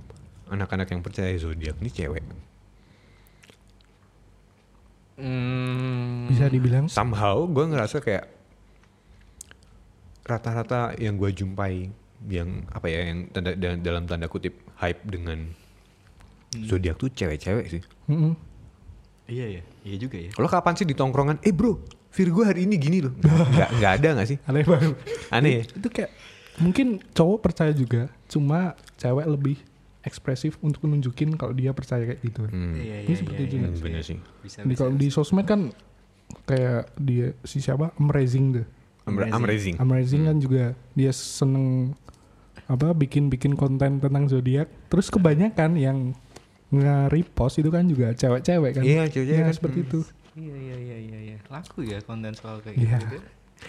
anak-anak 0.47 0.89
yang 0.89 1.03
percaya 1.03 1.35
zodiak 1.35 1.77
ini 1.77 1.91
cewek 1.91 2.25
Hmm. 5.17 6.29
Bisa 6.29 6.45
dibilang 6.47 6.87
somehow 6.87 7.45
gue 7.47 7.65
ngerasa 7.65 7.99
kayak 7.99 8.29
rata-rata 10.23 10.93
yang 10.97 11.17
gue 11.17 11.33
jumpai 11.33 11.89
yang 12.27 12.69
apa 12.69 12.87
ya 12.87 13.01
yang 13.07 13.19
tanda, 13.31 13.55
da- 13.55 13.79
dalam 13.79 14.05
tanda 14.05 14.27
kutip 14.27 14.53
hype 14.77 15.01
dengan 15.05 15.49
zodiak 16.53 16.97
tuh 16.97 17.09
cewek-cewek 17.09 17.67
sih. 17.71 17.83
mm-mm. 18.07 18.37
Iya 19.27 19.59
ya, 19.59 19.63
iya 19.87 19.97
juga 19.97 20.19
ya. 20.19 20.31
Lo 20.35 20.51
kapan 20.51 20.75
sih 20.75 20.83
di 20.83 20.93
tongkrongan? 20.93 21.39
Eh 21.47 21.55
bro, 21.55 21.79
Virgo 22.11 22.43
hari 22.43 22.67
ini 22.67 22.75
gini 22.75 22.99
loh. 23.07 23.15
Nggak 23.23 23.71
nggak 23.79 23.93
ada 24.03 24.09
nggak 24.19 24.29
sih? 24.29 24.39
aneh 24.45 24.67
banget. 24.67 24.97
Aneh 25.31 25.53
ya? 25.53 25.63
Itu 25.71 25.89
kayak 25.89 26.11
mungkin 26.59 26.99
cowok 27.15 27.39
percaya 27.39 27.71
juga, 27.71 28.11
cuma 28.27 28.75
cewek 28.99 29.27
lebih 29.31 29.57
ekspresif 30.03 30.55
untuk 30.63 30.87
nunjukin 30.87 31.35
kalau 31.35 31.53
dia 31.55 31.71
percaya 31.71 32.07
kayak 32.07 32.21
gitu. 32.23 32.47
Hmm. 32.47 32.79
Iya, 32.79 33.07
Ini 33.07 33.15
seperti 33.15 33.43
itu. 33.47 33.55
Hmm, 33.59 33.75
bener 33.79 34.03
sih. 34.03 34.19
Bisa, 34.43 34.63
Di 34.63 34.75
bisa. 34.75 34.79
kalau 34.83 34.93
di 34.95 35.07
sosmed 35.11 35.47
kan 35.47 35.61
kayak 36.47 36.91
dia 36.99 37.35
si 37.43 37.59
siapa 37.59 37.95
Amazing 37.99 38.47
deh. 38.55 38.67
Amazing. 39.07 39.79
Amazing 39.79 40.23
kan 40.27 40.37
juga 40.43 40.65
dia 40.95 41.13
seneng 41.15 41.95
apa 42.67 42.91
bikin-bikin 42.91 43.55
konten 43.55 44.03
tentang 44.03 44.25
zodiak. 44.27 44.67
Terus 44.91 45.07
kebanyakan 45.11 45.79
yang 45.79 45.99
nge-repost 46.69 47.57
itu 47.57 47.69
kan 47.69 47.85
juga 47.85 48.11
cewek-cewek 48.13 48.71
kan. 48.73 48.83
Iya, 48.83 49.03
cewek-cewek 49.07 49.37
Iya, 49.37 49.45
kan. 49.45 49.55
seperti 49.55 49.79
itu. 49.83 50.01
Iya, 50.35 50.55
iya, 50.55 50.77
iya, 50.77 50.97
iya, 50.99 51.19
iya. 51.25 51.37
Laku 51.47 51.81
ya 51.81 51.99
konten 52.01 52.33
soal 52.33 52.61
kayak 52.61 52.77
Iya. 52.77 52.99
gitu. 53.01 53.17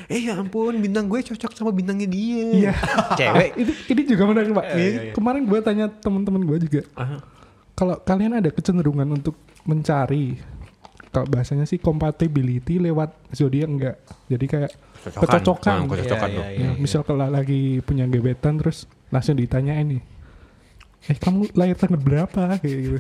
Eh 0.06 0.20
ya 0.22 0.36
ampun, 0.36 0.76
bintang 0.78 1.08
gue 1.08 1.24
cocok 1.24 1.52
sama 1.54 1.72
bintangnya 1.72 2.06
dia. 2.06 2.44
Iya. 2.68 2.74
Cewek. 3.20 3.50
itu 3.56 3.72
ini 3.88 4.02
juga 4.06 4.24
menarik 4.26 4.52
pak. 4.52 4.66
Iya, 4.68 4.76
iya, 4.76 5.02
iya. 5.02 5.14
Kemarin 5.14 5.44
gue 5.44 5.60
tanya 5.62 5.86
teman-teman 5.90 6.42
gue 6.44 6.58
juga. 6.62 6.82
Ah, 6.94 7.24
Kalau 7.72 7.96
kalian 7.98 8.34
ada 8.36 8.50
kecenderungan 8.50 9.06
untuk 9.08 9.38
mencari 9.64 10.42
kalau 11.08 11.24
bahasanya 11.26 11.64
sih 11.64 11.78
compatibility 11.78 12.78
lewat 12.78 13.14
zodiak 13.32 13.66
enggak. 13.66 13.96
Jadi 14.28 14.46
kayak 14.46 14.72
Kecocokan. 15.00 15.24
kecocokan. 15.24 15.72
Ah, 15.72 15.86
kecocokan 15.88 16.28
Iya, 16.28 16.36
tuh. 16.36 16.46
iya, 16.48 16.60
Ya, 16.60 16.70
misal 16.76 17.02
kalau 17.02 17.24
lagi 17.24 17.62
punya 17.80 18.06
gebetan 18.06 18.58
terus 18.58 18.84
langsung 19.08 19.34
ditanyain 19.34 19.88
nih. 19.88 20.02
Eh 21.06 21.16
kamu 21.16 21.54
lahir 21.54 21.78
tanggal 21.78 22.02
berapa 22.02 22.58
kayak 22.58 22.78
gitu. 22.82 23.00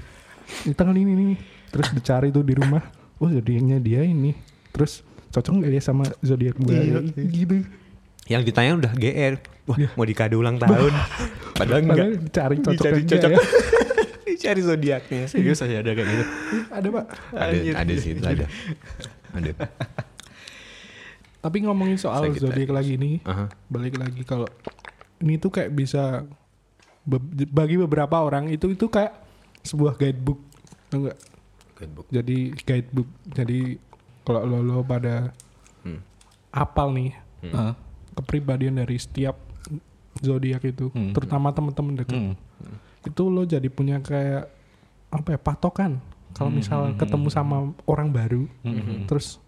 Di 0.63 0.73
tanggal 0.73 0.93
ini 0.93 1.11
nih. 1.11 1.31
Terus 1.67 1.87
dicari 1.91 2.29
tuh 2.29 2.41
di 2.41 2.53
rumah. 2.53 2.85
Oh 3.17 3.27
zodiaknya 3.27 3.77
dia 3.77 4.01
ini. 4.01 4.37
Terus 4.71 5.01
cocok 5.27 5.53
nggak 5.57 5.71
ya 5.71 5.81
sama 5.81 6.05
zodiak 6.21 6.55
gue? 6.55 6.71
Iya. 6.71 6.99
Gitu. 7.17 7.65
Yang 8.27 8.41
ditanya 8.45 8.71
udah 8.77 8.91
GR. 8.93 9.35
Wah, 9.67 9.75
Iya. 9.75 9.89
mau 9.93 10.05
dikado 10.05 10.35
ulang 10.37 10.55
tahun. 10.55 10.93
Padahal 11.59 11.81
enggak. 11.81 11.97
Padahal 11.97 12.13
dicari 12.21 12.55
cocok 12.61 12.75
Dicari 12.77 13.01
cocok. 13.03 13.31
ya. 13.31 13.39
Dicari 14.27 14.61
zodiaknya. 14.61 15.21
Serius 15.25 15.59
aja 15.59 15.81
ada 15.81 15.91
kayak 15.91 16.07
gitu. 16.07 16.23
ada 16.69 16.87
pak. 16.93 17.05
Ada, 17.33 17.55
ada 17.75 17.93
sih, 17.97 18.11
itu 18.13 18.21
ada. 18.21 18.45
Ada. 19.33 19.51
Tapi 21.37 21.57
ngomongin 21.63 21.95
soal 21.95 22.27
zodiak 22.31 22.69
lagi 22.69 22.95
nih. 22.95 23.23
Aha. 23.23 23.47
balik 23.67 23.95
lagi 23.95 24.21
kalau 24.21 24.45
ini 25.17 25.35
tuh 25.35 25.49
kayak 25.49 25.71
bisa 25.71 26.27
be- 27.07 27.23
bagi 27.47 27.75
beberapa 27.77 28.19
orang 28.19 28.51
itu 28.51 28.67
itu 28.67 28.85
kayak 28.85 29.15
sebuah 29.63 29.95
guidebook 29.95 30.39
tau 30.87 31.01
nggak 31.01 31.17
Guidebook. 31.73 32.07
jadi 32.09 32.37
guidebook 32.57 33.07
jadi 33.27 33.59
kalau 34.21 34.43
lo, 34.43 34.59
lo 34.59 34.81
pada 34.81 35.31
Hmm. 35.79 36.03
apal 36.49 36.91
nih 36.91 37.15
Heeh. 37.41 37.73
kepribadian 38.13 38.75
dari 38.75 38.97
setiap 38.97 39.39
zodiak 40.17 40.61
itu 40.63 40.89
Hmm. 40.89 41.13
terutama 41.13 41.49
teman-teman 41.49 41.95
dekat 41.95 42.17
Hmm. 42.17 42.35
itu 43.01 43.23
lo 43.25 43.43
jadi 43.43 43.67
punya 43.67 43.97
kayak 43.97 44.51
apa 45.07 45.27
ya 45.29 45.39
patokan 45.39 46.03
kalau 46.33 46.51
misal 46.51 46.91
ketemu 46.93 47.27
sama 47.29 47.55
orang 47.83 48.09
baru 48.09 48.43
Hmm. 48.61 49.05
terus 49.05 49.39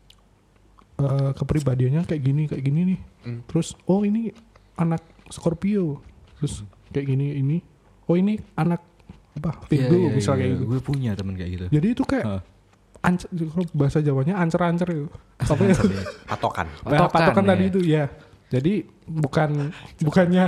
eh, 0.95 1.31
kepribadiannya 1.33 2.03
kayak 2.03 2.21
gini 2.21 2.43
kayak 2.45 2.59
gini 2.61 2.79
nih 2.85 2.99
Hmm. 3.21 3.39
terus 3.45 3.71
oh 3.83 4.01
ini 4.01 4.31
anak 4.75 4.99
Scorpio 5.27 5.99
terus 6.37 6.63
kayak 6.89 7.05
gini 7.07 7.27
ini 7.35 7.57
oh 8.05 8.15
ini 8.15 8.37
anak 8.53 8.81
apa 9.31 9.63
Virgo 9.65 9.95
Iya, 9.95 10.01
iya, 10.01 10.09
misal 10.11 10.33
iya. 10.33 10.39
kayak 10.39 10.51
gitu 10.51 10.63
Gue 10.65 10.79
punya 10.81 11.11
teman 11.13 11.33
kayak 11.33 11.51
gitu. 11.51 11.65
jadi 11.69 11.87
itu 11.89 12.03
kayak 12.03 12.25
Heeh. 12.25 12.41
ancer, 12.99 13.27
kalau 13.31 13.65
bahasa 13.71 13.99
Jawanya 13.99 14.33
ancer-ancer 14.35 14.87
itu 14.89 15.05
apa 15.39 15.61
ya 15.61 15.75
Patokan. 16.29 16.67
Nah, 16.67 16.89
Patokan, 16.99 17.09
patokan 17.15 17.43
tadi 17.45 17.63
ya. 17.63 17.69
itu 17.69 17.79
ya 17.81 18.03
jadi 18.49 18.73
bukan 19.05 19.49
bukannya 19.99 20.45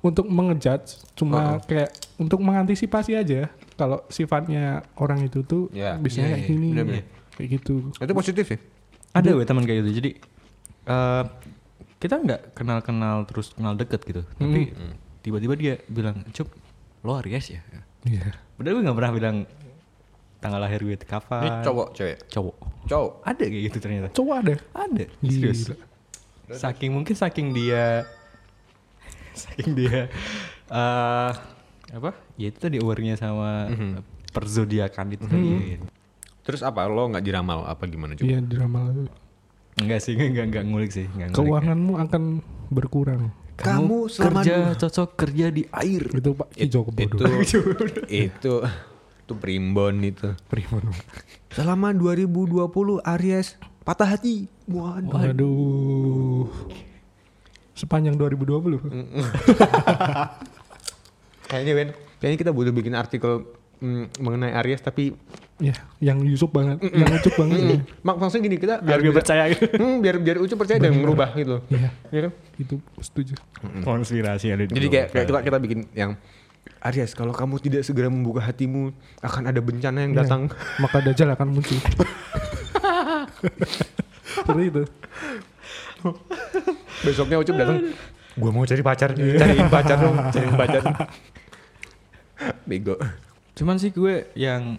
untuk 0.00 0.26
mengejudge 0.26 0.98
cuma 1.14 1.60
kayak 1.62 1.92
untuk 2.16 2.40
mengantisipasi 2.40 3.14
aja 3.14 3.46
kalau 3.72 4.02
sifatnya 4.08 4.82
orang 4.96 5.22
itu 5.22 5.42
tuh 5.42 5.70
Ya, 5.70 5.94
biasanya 5.94 6.26
iya, 6.26 6.34
kayak 6.34 6.42
iya, 6.42 6.50
gini 6.50 6.68
bener-bener. 6.72 7.04
kayak 7.32 7.48
gitu 7.52 7.74
Itu 7.94 8.12
positif 8.12 8.46
ya? 8.46 8.58
Ada 9.12 9.28
gue 9.30 9.44
teman 9.44 9.62
kayak 9.62 9.78
gitu. 9.80 9.90
Jadi 9.94 10.10
eh, 10.84 11.24
kita 11.98 12.14
nggak 12.18 12.40
kenal-kenal 12.52 13.22
terus 13.24 13.52
kenal 13.52 13.74
deket 13.74 14.00
gitu. 14.02 14.22
Tapi 14.32 14.72
tiba-tiba 15.22 15.54
dia 15.54 15.74
bilang, 15.86 16.26
"Cup, 16.34 16.50
lo 17.06 17.16
Aries 17.22 17.54
ya?" 17.54 17.62
Iya. 18.02 18.34
Padahal 18.58 18.74
gue 18.78 18.82
nggak 18.82 18.98
pernah 18.98 19.12
bilang 19.14 19.36
tanggal 20.42 20.58
lahir 20.58 20.82
gue 20.82 20.98
kapan. 20.98 21.42
Ini 21.46 21.50
cowok, 21.62 21.88
cewek. 21.94 22.16
Cowok. 22.26 22.56
Cowok. 22.90 23.12
Ada 23.22 23.44
kayak 23.46 23.62
gitu 23.70 23.78
ternyata. 23.78 24.08
cowok 24.10 24.34
ada 24.42 24.54
Ada. 24.74 25.04
Gila. 25.22 25.54
Serius. 25.54 25.60
Saking 26.52 26.90
mungkin 26.92 27.14
saking 27.14 27.54
dia 27.54 28.04
saking 29.32 29.72
dia 29.72 30.10
eh 30.68 31.32
apa? 31.92 32.10
Ya 32.36 32.50
itu 32.50 32.58
tadi 32.58 32.76
aware-nya 32.82 33.16
sama 33.16 33.70
perzodiakan 34.34 35.06
itu 35.14 35.24
tadi. 35.30 35.48
gitu. 35.78 35.86
Terus 36.42 36.60
apa? 36.66 36.84
Lo 36.90 37.06
nggak 37.06 37.22
diramal 37.24 37.62
apa 37.64 37.86
gimana 37.86 38.18
coba? 38.18 38.26
iya 38.26 38.42
drama 38.42 38.90
Enggak 39.72 40.04
sih, 40.04 40.12
enggak 40.12 40.52
enggak 40.52 40.64
ngulik 40.68 40.92
sih, 40.92 41.08
enggak 41.16 41.32
ngulik. 41.32 41.38
keuanganmu 41.48 41.92
akan 41.96 42.22
berkurang 42.68 43.32
Kamu 43.62 44.10
selama 44.10 44.42
kerja 44.42 44.56
dua- 44.58 44.78
cocok 44.78 45.08
kerja 45.14 45.46
di 45.54 45.62
air. 45.70 46.02
Itu 46.10 46.34
Pak 46.34 46.48
Ki 46.52 46.66
Joko 46.66 46.90
itu 46.92 47.14
Bodo. 47.14 47.24
itu 48.26 48.54
itu 49.22 49.32
primbon 49.38 50.02
itu. 50.02 50.34
Primbon. 50.50 50.90
Selama 51.54 51.94
2020 51.94 52.66
Aries 53.06 53.54
patah 53.82 54.18
hati. 54.18 54.50
Waduh. 54.66 55.14
Waduh. 55.14 56.46
Sepanjang 57.72 58.18
2020. 58.18 58.82
Kayaknya 61.52 61.72
Ben, 61.76 61.88
kayaknya 62.16 62.38
kita 62.40 62.52
butuh 62.54 62.72
bikin 62.72 62.96
artikel 62.96 63.44
mm, 63.82 64.22
mengenai 64.22 64.54
Aries 64.56 64.78
tapi 64.80 65.12
Ya, 65.58 65.78
yang 66.02 66.18
Yusuf 66.26 66.50
banget, 66.50 66.82
yang 66.82 67.06
ucup 67.06 67.38
banget. 67.38 67.86
mak 68.02 68.18
maksudnya 68.18 68.42
gini 68.44 68.58
kita 68.58 68.82
Biar 68.82 68.98
gue 68.98 69.14
percaya 69.14 69.46
gitu. 69.46 69.62
Hmm, 69.74 69.98
biar 70.02 70.18
biar 70.18 70.36
Ucup 70.38 70.58
percaya 70.58 70.78
dan 70.80 70.90
merubah 70.92 71.30
gitu. 71.34 71.62
Iya, 71.68 71.90
Iya 72.10 72.20
kan? 72.26 72.32
itu 72.56 72.74
setuju. 72.98 73.38
Konspirasi 73.80 74.50
ada 74.50 74.66
di 74.66 74.74
Jadi 74.74 74.86
kayak, 74.88 75.06
kayak 75.10 75.26
kita 75.28 75.38
kita 75.44 75.58
bikin 75.58 75.80
yang 75.92 76.18
Aries 76.82 77.14
kalau 77.14 77.30
kamu 77.30 77.62
tidak 77.62 77.82
segera 77.82 78.10
membuka 78.10 78.42
hatimu 78.42 78.90
akan 79.20 79.42
ada 79.46 79.60
bencana 79.62 80.02
yang 80.02 80.12
Iya. 80.12 80.26
datang. 80.26 80.50
Maka 80.78 80.98
Dajjal 80.98 81.30
akan 81.30 81.46
muncul. 81.52 81.78
Seperti 84.34 84.62
itu. 84.66 84.82
Besoknya 87.02 87.38
Ucup 87.38 87.54
datang. 87.54 87.78
Gua 88.34 88.50
mau 88.50 88.64
cari 88.64 88.82
pacar, 88.82 89.14
cariin 89.14 89.68
pacar 89.68 89.96
dong, 89.96 90.16
cariin 90.26 90.54
pacar. 90.56 90.82
Bego. 92.64 92.98
Cuman 93.62 93.78
sih 93.78 93.94
gue 93.94 94.26
yang 94.34 94.74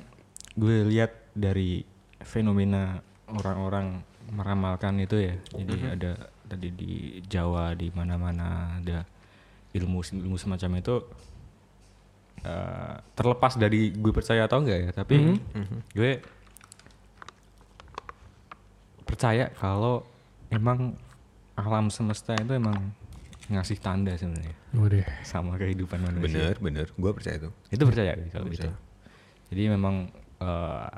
gue 0.60 0.84
lihat 0.92 1.32
dari 1.32 1.88
fenomena 2.20 3.00
orang-orang 3.32 4.04
meramalkan 4.36 5.00
itu 5.00 5.24
ya. 5.24 5.40
Jadi 5.56 5.76
ada 5.88 6.12
tadi 6.44 6.68
di 6.68 7.24
Jawa 7.24 7.72
di 7.80 7.88
mana-mana 7.96 8.76
ada 8.84 9.08
ilmu 9.72 10.04
ilmu 10.04 10.36
semacam 10.36 10.84
itu 10.84 11.00
eh, 12.44 12.96
terlepas 13.16 13.56
dari 13.56 13.96
gue 13.96 14.12
percaya 14.12 14.52
atau 14.52 14.60
enggak 14.60 14.80
ya, 14.84 14.92
tapi 14.92 15.40
gue 15.96 16.20
percaya 19.08 19.48
kalau 19.56 20.04
emang 20.52 21.00
alam 21.56 21.88
semesta 21.88 22.36
itu 22.36 22.52
emang 22.52 22.92
ngasih 23.52 23.78
tanda 23.84 24.16
sebenarnya 24.16 24.56
Waduh. 24.72 25.04
sama 25.28 25.60
kehidupan 25.60 26.00
manusia. 26.00 26.24
Bener, 26.24 26.56
bener. 26.64 26.88
Gua 26.96 27.12
percaya 27.12 27.36
itu. 27.44 27.50
Itu 27.68 27.84
percaya 27.84 28.16
gue 28.16 28.32
kalau 28.32 28.48
itu. 28.48 28.70
Jadi 29.52 29.64
memang 29.68 30.08
eh, 30.40 30.90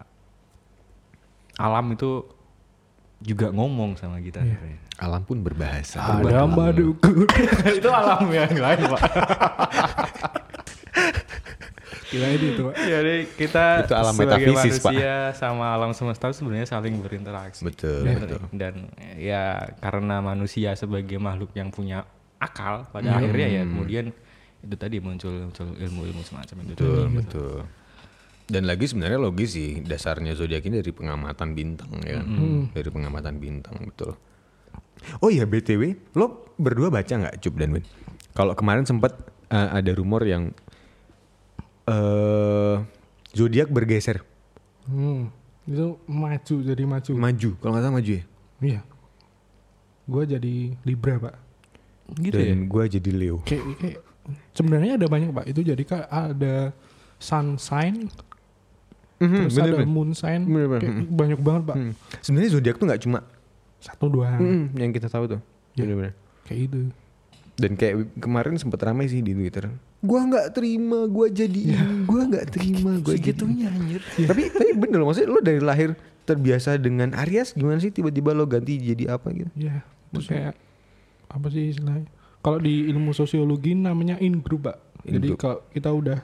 alam 1.58 1.86
itu 1.92 2.22
juga 3.24 3.50
ngomong 3.50 3.98
sama 3.98 4.22
kita. 4.22 4.46
sebenarnya. 4.46 4.80
Alam 5.02 5.22
pun 5.26 5.42
berbahasa. 5.42 5.98
Ada 6.22 6.46
maduku. 6.46 7.26
itu 7.82 7.90
alam 7.90 8.30
yang 8.30 8.54
lain 8.54 8.80
pak. 8.94 9.02
Ini. 12.16 12.56
Jadi 12.72 13.16
kita 13.36 13.84
Itu 13.84 13.96
alam 13.98 14.16
sebagai 14.16 14.48
metafisis, 14.48 14.80
Pak. 14.80 14.94
manusia 14.96 15.16
sama 15.36 15.66
alam 15.76 15.92
semesta 15.92 16.32
itu 16.32 16.40
sebenarnya 16.40 16.68
saling 16.70 16.96
berinteraksi. 17.04 17.60
Betul, 17.68 18.08
Dan, 18.08 18.16
betul. 18.24 18.40
dan 18.56 18.74
ya 19.20 19.68
karena 19.84 20.24
manusia 20.24 20.72
sebagai 20.80 21.20
makhluk 21.20 21.52
yang 21.60 21.76
punya 21.76 22.08
akal 22.38 22.86
pada 22.90 23.18
akhirnya 23.18 23.48
ya 23.48 23.64
kemudian 23.64 24.06
itu 24.66 24.76
tadi 24.76 24.98
muncul 24.98 25.50
muncul 25.50 25.78
ilmu-ilmu 25.78 26.22
semacam 26.26 26.56
itu. 26.66 26.74
Betul, 26.74 27.04
betul. 27.14 27.58
Dan 28.46 28.70
lagi 28.70 28.86
sebenarnya 28.86 29.18
logis 29.18 29.58
sih 29.58 29.82
dasarnya 29.82 30.34
zodiak 30.34 30.66
ini 30.66 30.82
dari 30.82 30.94
pengamatan 30.94 31.54
bintang 31.54 31.90
ya 32.02 32.22
kan. 32.22 32.28
Dari 32.74 32.90
pengamatan 32.90 33.38
bintang, 33.38 33.78
betul. 33.86 34.18
Oh 35.22 35.30
iya 35.30 35.46
BTW, 35.46 36.14
lo 36.18 36.50
berdua 36.58 36.90
baca 36.90 37.10
nggak 37.14 37.42
Cup 37.42 37.58
dan 37.58 37.78
Win? 37.78 37.86
Kalau 38.34 38.54
kemarin 38.58 38.86
sempat 38.86 39.14
eh, 39.54 39.70
ada 39.70 39.92
rumor 39.94 40.26
yang 40.26 40.50
eh 41.86 42.76
zodiak 43.36 43.70
bergeser, 43.70 44.24
Hmm. 44.86 45.34
Itu 45.66 45.98
maju 46.06 46.56
jadi 46.62 46.84
maju. 46.86 47.12
maju. 47.18 47.50
Kalau 47.58 47.72
nggak 47.74 47.84
salah 47.84 47.96
maju 47.98 48.12
ya. 48.14 48.24
Iya. 48.62 48.82
Gue 50.06 50.24
jadi 50.30 50.54
Libra, 50.86 51.18
Pak. 51.18 51.34
Gitu 52.14 52.38
ya. 52.38 52.54
Dan 52.54 52.70
gue 52.70 52.84
jadi 52.86 53.10
Leo. 53.12 53.38
Kayak, 53.42 53.64
kayak 53.82 53.98
sebenarnya 54.54 54.94
ada 55.02 55.08
banyak, 55.10 55.30
Pak. 55.34 55.46
Itu 55.50 55.62
jadi 55.62 55.84
ada 56.08 56.74
sun 57.18 57.58
sign, 57.58 58.10
Mhm, 59.16 59.48
terus 59.48 59.56
bener, 59.56 59.66
ada 59.66 59.78
bener. 59.80 59.88
moon 59.88 60.10
sign. 60.12 60.42
Bener, 60.44 60.68
bener. 60.68 60.82
Kayak 60.84 60.96
banyak 61.08 61.40
banget, 61.40 61.64
Pak. 61.66 61.76
Hmm. 61.80 61.92
Sebenarnya 62.20 62.50
zodiak 62.52 62.76
tuh 62.76 62.86
nggak 62.86 63.02
cuma 63.02 63.20
Satu 63.80 64.10
dua 64.10 64.34
mm, 64.36 64.76
yang 64.76 64.90
kita 64.90 65.08
tahu 65.08 65.30
tuh. 65.30 65.40
Ya. 65.78 65.86
Bener-bener. 65.86 66.14
kayak 66.44 66.60
itu. 66.68 66.78
Dan 67.56 67.72
kayak 67.78 68.18
kemarin 68.18 68.58
sempet 68.58 68.82
ramai 68.82 69.06
sih 69.06 69.22
di 69.22 69.32
Twitter. 69.32 69.70
Gua 70.02 70.26
nggak 70.26 70.52
terima, 70.52 71.06
gua 71.06 71.30
jadi 71.30 71.62
ini. 71.72 72.04
Gua 72.04 72.26
nggak 72.26 72.46
terima, 72.52 72.98
gua 73.00 73.14
segitunya 73.14 73.70
anjir. 73.70 74.02
Tapi 74.30 74.42
tapi 74.50 74.70
bener 74.76 75.00
loh, 75.00 75.08
maksudnya 75.08 75.30
lo 75.30 75.40
dari 75.40 75.62
lahir 75.62 75.94
terbiasa 76.26 76.76
dengan 76.76 77.14
Aries 77.16 77.54
gimana 77.54 77.78
sih 77.78 77.94
tiba-tiba 77.94 78.34
lo 78.34 78.44
ganti 78.44 78.76
jadi 78.76 79.16
apa 79.16 79.30
gitu? 79.32 79.50
Ya, 79.56 79.86
itu 80.12 80.26
kayak 80.26 80.58
apa 81.36 81.48
sih 81.50 81.70
istilahnya? 81.70 82.08
Kalau 82.40 82.58
di 82.58 82.88
ilmu 82.88 83.12
sosiologi 83.12 83.74
namanya 83.74 84.16
in 84.18 84.40
group, 84.40 84.66
Pak. 84.66 84.78
Jadi 85.04 85.28
kalau 85.36 85.62
kita 85.68 85.90
udah 85.92 86.20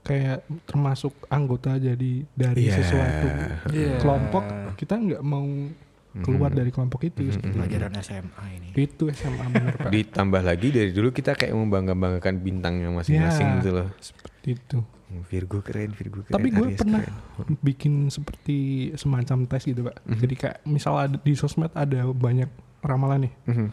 kayak 0.00 0.38
termasuk 0.64 1.12
anggota 1.28 1.76
jadi 1.76 2.24
dari 2.30 2.64
Iya. 2.64 2.74
sesuatu 2.78 3.26
Iya. 3.68 4.00
kelompok, 4.00 4.44
kita 4.74 4.94
nggak 4.96 5.22
mau 5.22 5.44
keluar 6.18 6.50
Mhm. 6.50 6.58
dari 6.58 6.70
kelompok 6.70 7.00
itu 7.04 7.20
itu. 7.24 7.38
Pelajaran 7.38 7.92
SMA 7.96 8.44
ini. 8.50 8.68
Itu 8.74 9.06
SMA 9.08 9.44
bener, 9.46 9.74
Pak. 9.76 9.90
Ditambah 9.90 10.42
lagi 10.42 10.68
dari 10.70 10.90
dulu 10.90 11.08
kita 11.10 11.36
kayak 11.36 11.52
membangga-banggakan 11.52 12.34
bintangnya 12.40 12.88
masing-masing 12.90 13.46
Ya. 13.46 13.56
gitu 13.60 13.70
loh. 13.72 13.88
Seperti 13.98 14.48
itu. 14.56 14.78
Virgo 15.10 15.58
keren, 15.60 15.90
Virgo 15.90 16.22
keren. 16.22 16.32
Tapi 16.32 16.48
gue 16.48 16.66
pernah 16.72 17.02
keren. 17.02 17.58
bikin 17.60 17.92
seperti 18.08 18.58
semacam 18.94 19.42
tes 19.44 19.62
gitu, 19.64 19.82
Pak. 19.82 20.02
Mhm. 20.02 20.18
Jadi 20.18 20.34
kayak 20.36 20.56
misal 20.64 20.94
ada 20.96 21.16
di 21.16 21.32
sosmed 21.34 21.70
ada 21.72 22.06
banyak 22.06 22.46
ramalan 22.80 23.26
nih. 23.26 23.32
Mhm, 23.46 23.66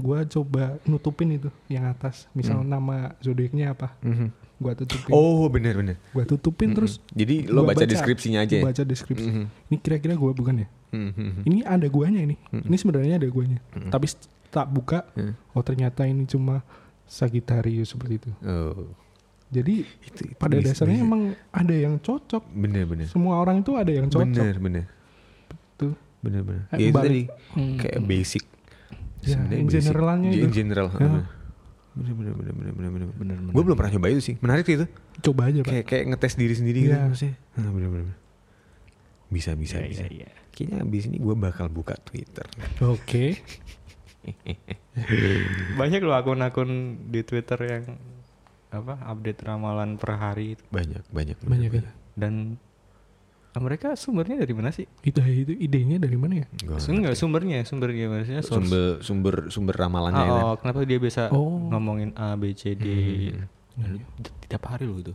Gue 0.00 0.18
coba 0.26 0.62
nutupin 0.82 1.28
itu 1.30 1.48
yang 1.66 1.84
atas. 1.84 2.24
Misal 2.32 2.60
nama 2.62 3.12
zodiaknya 3.18 3.70
apa? 3.70 3.92
mhm. 4.00 4.32
Gue 4.56 4.72
tutupin. 4.74 5.08
Oh 5.10 5.44
bener-bener. 5.46 5.96
Gue 6.10 6.24
tutupin 6.26 6.70
Mhm. 6.70 6.76
terus 6.76 7.00
Jadi 7.10 7.44
lo 7.44 7.64
gua 7.64 7.72
baca, 7.72 7.84
deskripsinya 7.86 8.40
aja 8.40 8.54
ya? 8.54 8.62
Gua 8.62 8.68
baca 8.68 8.82
deskripsi. 8.82 9.24
Mhm, 9.26 9.44
Ini 9.66 9.76
kira-kira 9.78 10.12
gue 10.14 10.32
bukan 10.34 10.54
ya? 10.58 10.68
mhm, 10.90 11.44
Ini 11.44 11.64
ada 11.64 11.86
guanya 11.86 12.20
ini. 12.22 12.36
Mhm. 12.50 12.64
Ini 12.64 12.76
sebenarnya 12.76 13.14
ada 13.16 13.28
guanya. 13.28 13.56
Mhm. 13.72 13.88
Tapi 13.88 14.06
tak 14.50 14.66
buka, 14.66 15.08
Mhm. 15.14 15.32
oh 15.54 15.62
ternyata 15.62 16.04
ini 16.04 16.24
cuma 16.24 16.60
Sagittarius 17.06 17.90
seperti 17.90 18.14
itu. 18.18 18.30
Oh, 18.42 18.86
Jadi 19.48 19.82
itu, 19.82 20.20
itu 20.24 20.36
pada 20.36 20.54
bisa- 20.54 20.76
dasarnya 20.76 20.94
bisa. 20.96 21.08
emang 21.08 21.22
ada 21.50 21.74
yang 21.74 21.98
cocok. 21.98 22.42
bener-bener. 22.46 23.08
Semua 23.08 23.34
orang 23.36 23.58
itu 23.58 23.74
ada 23.74 23.90
yang 23.90 24.06
cocok. 24.06 24.30
Bener, 24.30 24.54
bener. 24.58 24.84
Tuh. 25.74 25.96
Bener-bener. 26.20 26.68
Eh, 26.70 26.76
Ya 26.76 26.86
itu 26.86 26.92
balik- 26.92 27.02
tadi 27.02 27.20
Hmm. 27.56 27.76
kayak 27.76 27.98
basic. 28.04 28.44
Ya, 29.20 29.36
Sebenarnya 29.36 29.56
in 29.56 29.66
basic. 29.66 29.80
generalannya 29.82 30.28
Di- 30.28 30.36
itu. 30.36 30.46
In 30.46 30.52
general. 30.54 30.86
Ya. 30.90 30.98
Bener, 31.90 32.14
bener, 32.14 32.32
bener, 32.32 32.52
bener, 32.52 32.72
bener, 32.72 32.90
bener. 32.90 33.08
Bener, 33.10 33.36
bener. 33.36 33.52
Gue 33.52 33.62
belum 33.62 33.76
pernah 33.76 33.92
nyoba 33.92 34.06
itu 34.08 34.22
sih. 34.22 34.34
Menarik 34.38 34.64
sih 34.64 34.76
itu. 34.76 34.86
Coba 35.20 35.42
aja, 35.46 35.60
Pak. 35.60 35.68
Kayak 35.68 35.84
kayak 35.86 36.04
ngetes 36.08 36.34
diri 36.34 36.54
sendiri 36.54 36.78
gitu 36.82 36.94
Iya. 36.94 37.04
maksudnya. 37.04 37.34
Ah, 37.52 37.68
bener, 37.68 37.88
bener, 37.88 38.04
bener. 38.06 38.18
Bisa, 39.28 39.50
bisa, 39.52 39.76
Iya, 39.76 39.86
bisa. 39.86 40.04
iya, 40.04 40.26
iya. 40.26 40.28
Kayaknya 40.50 40.78
abis 40.82 41.02
ini 41.06 41.16
gue 41.18 41.34
bakal 41.34 41.66
buka 41.68 41.94
Twitter. 41.96 42.46
Oke. 42.82 43.38
Banyak 45.76 46.00
loh 46.00 46.14
akun-akun 46.14 46.70
di 47.08 47.20
Twitter 47.22 47.58
yang 47.60 47.84
apa 48.70 48.94
update 49.04 49.42
ramalan 49.42 49.96
per 49.96 50.14
hari 50.14 50.54
itu. 50.54 50.62
Banyak, 50.68 51.04
banyak. 51.08 51.36
Banyak 51.42 51.70
ya. 51.72 51.82
dan 52.14 52.58
mereka 53.58 53.98
sumbernya 53.98 54.38
dari 54.38 54.54
mana 54.54 54.70
sih? 54.70 54.86
Itu 55.02 55.18
itu 55.24 55.50
idenya 55.50 55.98
dari 55.98 56.14
mana 56.14 56.46
ya? 56.46 56.46
Enggak 56.86 57.18
sumbernya, 57.18 57.66
sumbernya 57.66 58.06
maksudnya 58.06 58.42
source. 58.46 58.62
Sumber, 58.62 58.86
sumber, 59.02 59.34
sumber 59.50 59.74
ramalannya 59.74 60.22
ya. 60.22 60.32
Oh, 60.46 60.54
kenapa 60.54 60.86
dia 60.86 61.02
bisa 61.02 61.26
Oh. 61.34 61.66
ngomongin 61.66 62.14
A 62.14 62.38
B 62.38 62.54
C 62.54 62.78
D 62.78 62.86
Hmm. 63.80 63.96
Tiap 64.50 64.66
hari 64.66 64.84
loh 64.84 65.00
itu. 65.00 65.14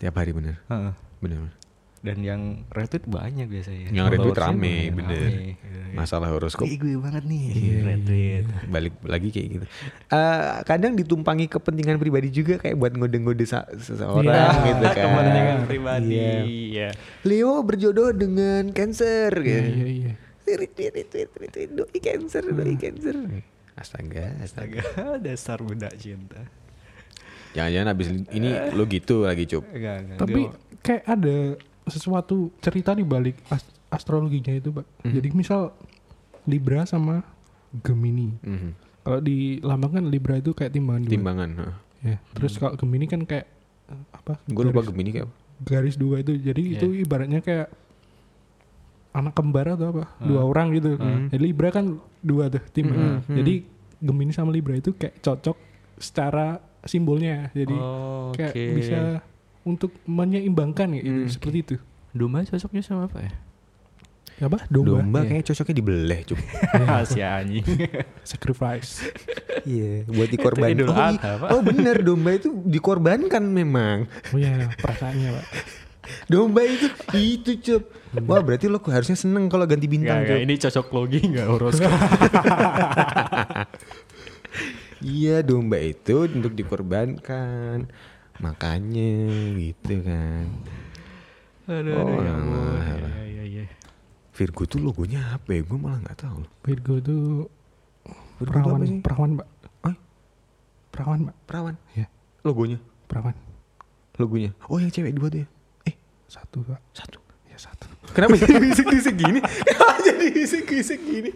Tiap 0.00 0.16
hari 0.16 0.34
bener. 0.34 0.58
Heeh. 0.66 0.92
Bener, 1.22 1.38
bener. 1.38 1.54
Dan 2.02 2.18
yang 2.26 2.66
retweet 2.74 3.06
banyak 3.06 3.46
biasanya. 3.46 3.94
Yang 3.94 4.06
retweet 4.18 4.34
rame, 4.34 4.90
bener. 4.90 5.22
rame. 5.22 5.54
Iya, 5.54 5.54
iya. 5.54 5.94
Masalah 5.94 6.34
horoskop. 6.34 6.66
Ih, 6.66 6.74
gue 6.74 6.98
banget 6.98 7.22
nih. 7.30 7.44
Iya, 7.54 7.76
retweet. 7.86 8.44
balik 8.66 8.94
lagi 9.06 9.28
kayak 9.30 9.48
gitu. 9.54 9.66
Eh 10.10 10.52
kadang 10.66 10.98
ditumpangi 10.98 11.46
kepentingan 11.46 12.02
pribadi 12.02 12.34
juga 12.34 12.58
kayak 12.58 12.74
buat 12.74 12.98
ngode-ngode 12.98 13.46
seseorang 13.78 14.34
Iya, 14.34 14.66
gitu 14.66 14.84
kan. 14.90 14.98
Kepentingan 14.98 15.58
pribadi. 15.70 16.10
Iya. 16.18 16.38
Iya. 16.42 16.88
Leo 17.22 17.62
berjodoh 17.62 18.10
dengan 18.10 18.66
Cancer 18.74 19.30
Iya, 19.38 19.46
gitu. 19.46 19.70
iya, 19.70 19.86
iya. 19.86 20.12
Retweet, 20.42 20.92
retweet, 20.98 21.30
retweet, 21.38 21.70
doi 21.70 21.98
Cancer, 22.02 22.42
doi 22.42 22.74
Cancer. 22.74 23.14
Astaga, 23.78 24.26
astaga. 24.42 24.82
Astaga, 24.82 25.16
dasar 25.24 25.58
budak 25.62 25.94
cinta. 26.02 26.50
Jangan-jangan 27.54 27.88
abis 27.94 28.08
ini 28.34 28.50
lo 28.74 28.84
gitu 28.90 29.22
lagi 29.22 29.44
cup. 29.46 29.62
Enggak, 29.70 29.96
enggak. 30.02 30.18
Tapi 30.18 30.40
kayak 30.82 31.04
ada 31.06 31.36
sesuatu 31.84 32.36
cerita 32.58 32.92
di 32.92 33.02
balik 33.02 33.38
ast- 33.46 33.70
astrologinya 33.88 34.50
itu, 34.50 34.70
Pak. 34.70 34.86
Mhm. 35.02 35.12
Jadi 35.12 35.28
misal 35.32 35.60
Libra 36.44 36.82
sama 36.82 37.22
Gemini. 37.76 38.30
Mhm. 38.38 38.70
Kalau 39.02 39.18
di 39.18 39.36
lambang 39.58 39.92
kan 39.92 40.04
Libra 40.06 40.36
itu 40.36 40.50
kayak 40.50 40.70
timbangan 40.70 41.02
dua. 41.02 41.12
Timbangan. 41.12 41.50
heeh. 41.52 41.74
Ya. 42.04 42.16
Terus 42.32 42.52
kalau 42.56 42.74
Gemini 42.74 43.06
kan 43.06 43.22
kayak 43.22 43.46
apa? 44.10 44.38
Gue 44.44 44.64
lupa 44.64 44.82
Gemini 44.82 45.10
kayak 45.12 45.26
apa. 45.26 45.36
garis 45.62 45.94
dua 45.94 46.18
itu 46.18 46.34
jadi 46.36 46.58
Iya. 46.58 46.74
itu 46.76 46.86
ibaratnya 46.98 47.38
kayak 47.38 47.70
anak 49.12 49.30
kembar 49.32 49.70
atau 49.70 49.92
apa 49.92 50.04
Hmm. 50.16 50.26
dua 50.26 50.42
orang 50.42 50.72
gitu 50.72 50.96
Hmm. 50.96 51.28
jadi 51.28 51.38
Libra 51.40 51.68
kan 51.70 51.86
dua 52.18 52.48
tuh 52.48 52.64
tim 52.70 52.88
Hmm, 52.88 53.20
hmm. 53.20 53.36
jadi 53.36 53.54
Gemini 54.00 54.32
sama 54.32 54.50
Libra 54.50 54.74
itu 54.74 54.90
kayak 54.90 55.20
cocok 55.20 55.54
secara 55.94 56.58
simbolnya 56.82 57.52
jadi 57.52 57.76
Oh, 57.76 58.32
kayak 58.32 58.50
oke. 58.50 58.64
bisa 58.74 59.00
untuk 59.62 59.94
menyeimbangkan 60.04 60.90
gitu 60.94 61.08
Hmm. 61.08 61.28
seperti 61.28 61.58
itu 61.62 61.76
Domba 62.10 62.42
cocoknya 62.42 62.82
sama 62.82 63.06
apa 63.06 63.18
ya? 63.20 63.32
apa 64.42 64.58
Domba, 64.66 64.98
domba, 64.98 65.18
Iya. 65.18 65.28
kayaknya 65.28 65.46
cocoknya 65.46 65.74
dibeleh, 65.76 66.20
Cup. 66.24 66.38
si 67.10 67.20
anjing. 67.20 67.62
sacrifice 68.26 69.06
Iya, 69.62 70.02
buat 70.04 70.26
dikorbankan. 70.26 70.82
Oh, 70.82 70.90
i- 70.90 71.14
Adha, 71.14 71.32
Pak. 71.38 71.48
oh 71.48 71.60
bener, 71.62 72.02
domba 72.02 72.34
itu 72.34 72.50
dikorbankan 72.62 73.44
memang. 73.44 74.10
oh 74.34 74.36
ya 74.36 74.66
perasaannya 74.74 75.30
pak 75.32 75.46
Domba 76.26 76.66
itu 76.66 76.90
itu 77.14 77.50
cup. 77.62 77.82
Wah 78.26 78.42
berarti 78.42 78.66
lo 78.66 78.82
harusnya 78.82 79.14
seneng 79.14 79.46
kalau 79.46 79.62
ganti 79.64 79.86
bintang 79.86 80.26
cup. 80.26 80.34
ini 80.36 80.58
cocok 80.58 80.86
logi 80.90 81.22
enggak 81.22 81.46
horoskop. 81.46 81.86
Iya 85.00 85.42
domba 85.42 85.78
itu 85.78 86.26
untuk 86.28 86.52
dikorbankan. 86.52 87.90
Makanya 88.38 89.10
gitu 89.58 89.94
kan. 90.00 90.46
Aduh, 91.64 91.94
Oh, 91.94 92.06
aduh, 92.08 92.20
ya 92.20 92.32
ampun. 92.32 92.80
alah. 92.80 93.12
Iya, 93.22 93.24
iya, 93.24 93.44
iya. 93.44 93.64
Virgo 94.32 94.64
tuh 94.64 94.80
logonya 94.80 95.20
apa 95.32 95.52
ya? 95.52 95.60
Gue 95.62 95.76
malah 95.76 96.00
nggak 96.00 96.18
tahu. 96.18 96.40
Virgo 96.62 96.92
itu 96.96 97.16
Virgo 98.40 98.56
tuh 98.56 98.62
perawan 98.64 98.80
apa 98.80 98.86
sih? 98.86 98.98
perawan 98.98 99.30
pak 99.36 99.48
Hah? 99.82 99.96
perawan 100.90 101.18
pak 101.24 101.36
Perawan. 101.44 101.74
Iya. 101.92 102.06
Logonya. 102.42 102.78
perawan 103.06 103.34
Logonya. 104.16 104.50
Oh 104.66 104.76
yang 104.76 104.88
cewek 104.88 105.12
dua 105.12 105.28
tuh 105.28 105.40
ya? 105.44 105.48
Eh 105.84 105.94
satu 106.26 106.64
pak 106.64 106.80
satu. 106.92 107.20
ya 107.44 107.56
satu 107.56 107.84
Kenapa 108.12 108.34
jadi 108.34 108.56
bisik-bisik 108.58 109.14
gini? 109.14 109.40
Kenapa 109.68 109.96
jadi 110.02 110.26
bisik-bisik 110.32 111.00
gini? 111.00 111.30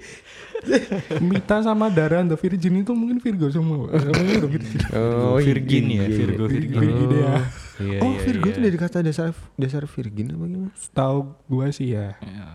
Mita 1.20 1.60
sama 1.60 1.86
Dara 1.88 2.18
and 2.18 2.28
the 2.28 2.36
Virgin 2.36 2.80
itu 2.80 2.92
mungkin 2.92 3.18
Virgo 3.18 3.46
semua 3.48 3.86
udah 3.86 4.00
Virgin 4.46 4.80
Oh, 4.92 5.36
Virgin 5.38 5.84
ya, 5.88 6.02
iya, 6.02 6.16
Virgo, 6.16 6.44
iya. 6.44 6.50
Virgin. 6.50 6.78
Virgin 6.78 7.10
ya 7.12 7.34
Iya, 7.76 7.98
oh, 8.00 8.08
iya, 8.08 8.20
Virgo 8.20 8.46
iya. 8.46 8.52
itu 8.52 8.60
dari 8.62 8.76
kata 8.76 8.98
dasar 9.00 9.28
dasar 9.54 9.84
Virgin 9.84 10.32
apa 10.32 10.44
gimana? 10.44 10.70
Tahu 10.90 11.18
gue 11.46 11.66
sih 11.70 11.92
ya 11.92 12.16
Iya. 12.18 12.46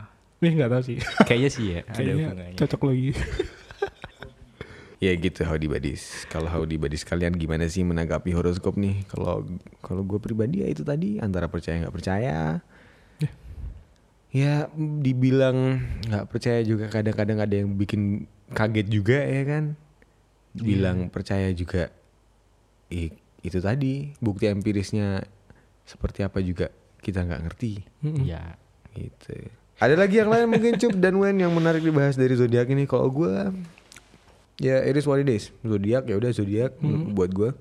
Eh 0.42 0.52
nggak 0.52 0.70
tahu 0.70 0.82
sih 0.84 0.98
Kayaknya 1.24 1.50
sih 1.50 1.66
ya, 1.68 1.80
ada 1.84 1.94
Kayaknya 1.94 2.26
hubungannya. 2.28 2.58
cocok 2.58 2.82
lagi 2.84 3.10
Ya 5.02 5.18
gitu 5.18 5.42
Howdy 5.42 5.66
Buddies. 5.66 6.30
Kalau 6.30 6.46
Howdy 6.46 6.78
Buddies 6.78 7.02
kalian 7.02 7.34
gimana 7.34 7.66
sih 7.66 7.82
menanggapi 7.82 8.38
horoskop 8.38 8.78
nih? 8.78 9.02
Kalau 9.10 9.50
kalau 9.82 10.06
gue 10.06 10.22
pribadi 10.22 10.62
ya 10.62 10.70
itu 10.70 10.86
tadi 10.86 11.18
antara 11.18 11.50
percaya 11.50 11.82
nggak 11.82 11.90
percaya. 11.92 12.62
Ya 14.32 14.72
dibilang 14.76 15.84
nggak 16.08 16.26
percaya 16.32 16.64
juga 16.64 16.88
kadang-kadang 16.88 17.44
ada 17.44 17.52
yang 17.52 17.76
bikin 17.76 18.26
kaget 18.56 18.88
juga 18.88 19.20
ya 19.20 19.44
kan. 19.44 19.64
Bilang 20.56 21.12
percaya 21.12 21.52
juga. 21.52 21.92
Ih, 22.92 23.12
itu 23.44 23.60
tadi 23.60 24.16
bukti 24.20 24.48
empirisnya 24.48 25.24
seperti 25.84 26.24
apa 26.24 26.40
juga 26.40 26.72
kita 27.02 27.26
nggak 27.28 27.42
ngerti 27.50 27.84
Mm-mm. 28.06 28.24
Iya. 28.24 28.56
gitu. 28.96 29.36
Ada 29.82 29.98
lagi 29.98 30.22
yang 30.22 30.30
lain 30.30 30.46
mungkin 30.48 30.78
Cup 30.78 30.94
dan 31.02 31.18
Wen 31.18 31.42
yang 31.42 31.52
menarik 31.52 31.82
dibahas 31.82 32.14
dari 32.14 32.38
zodiak 32.38 32.70
ini. 32.70 32.86
Kalau 32.86 33.10
gue 33.10 33.34
ya 34.62 34.80
Iris 34.86 35.10
what 35.10 35.20
it 35.20 35.28
is. 35.28 35.50
Zodiak 35.66 36.06
ya 36.06 36.16
udah 36.22 36.32
zodiak 36.32 36.78
buat 37.12 37.34
gue. 37.34 37.52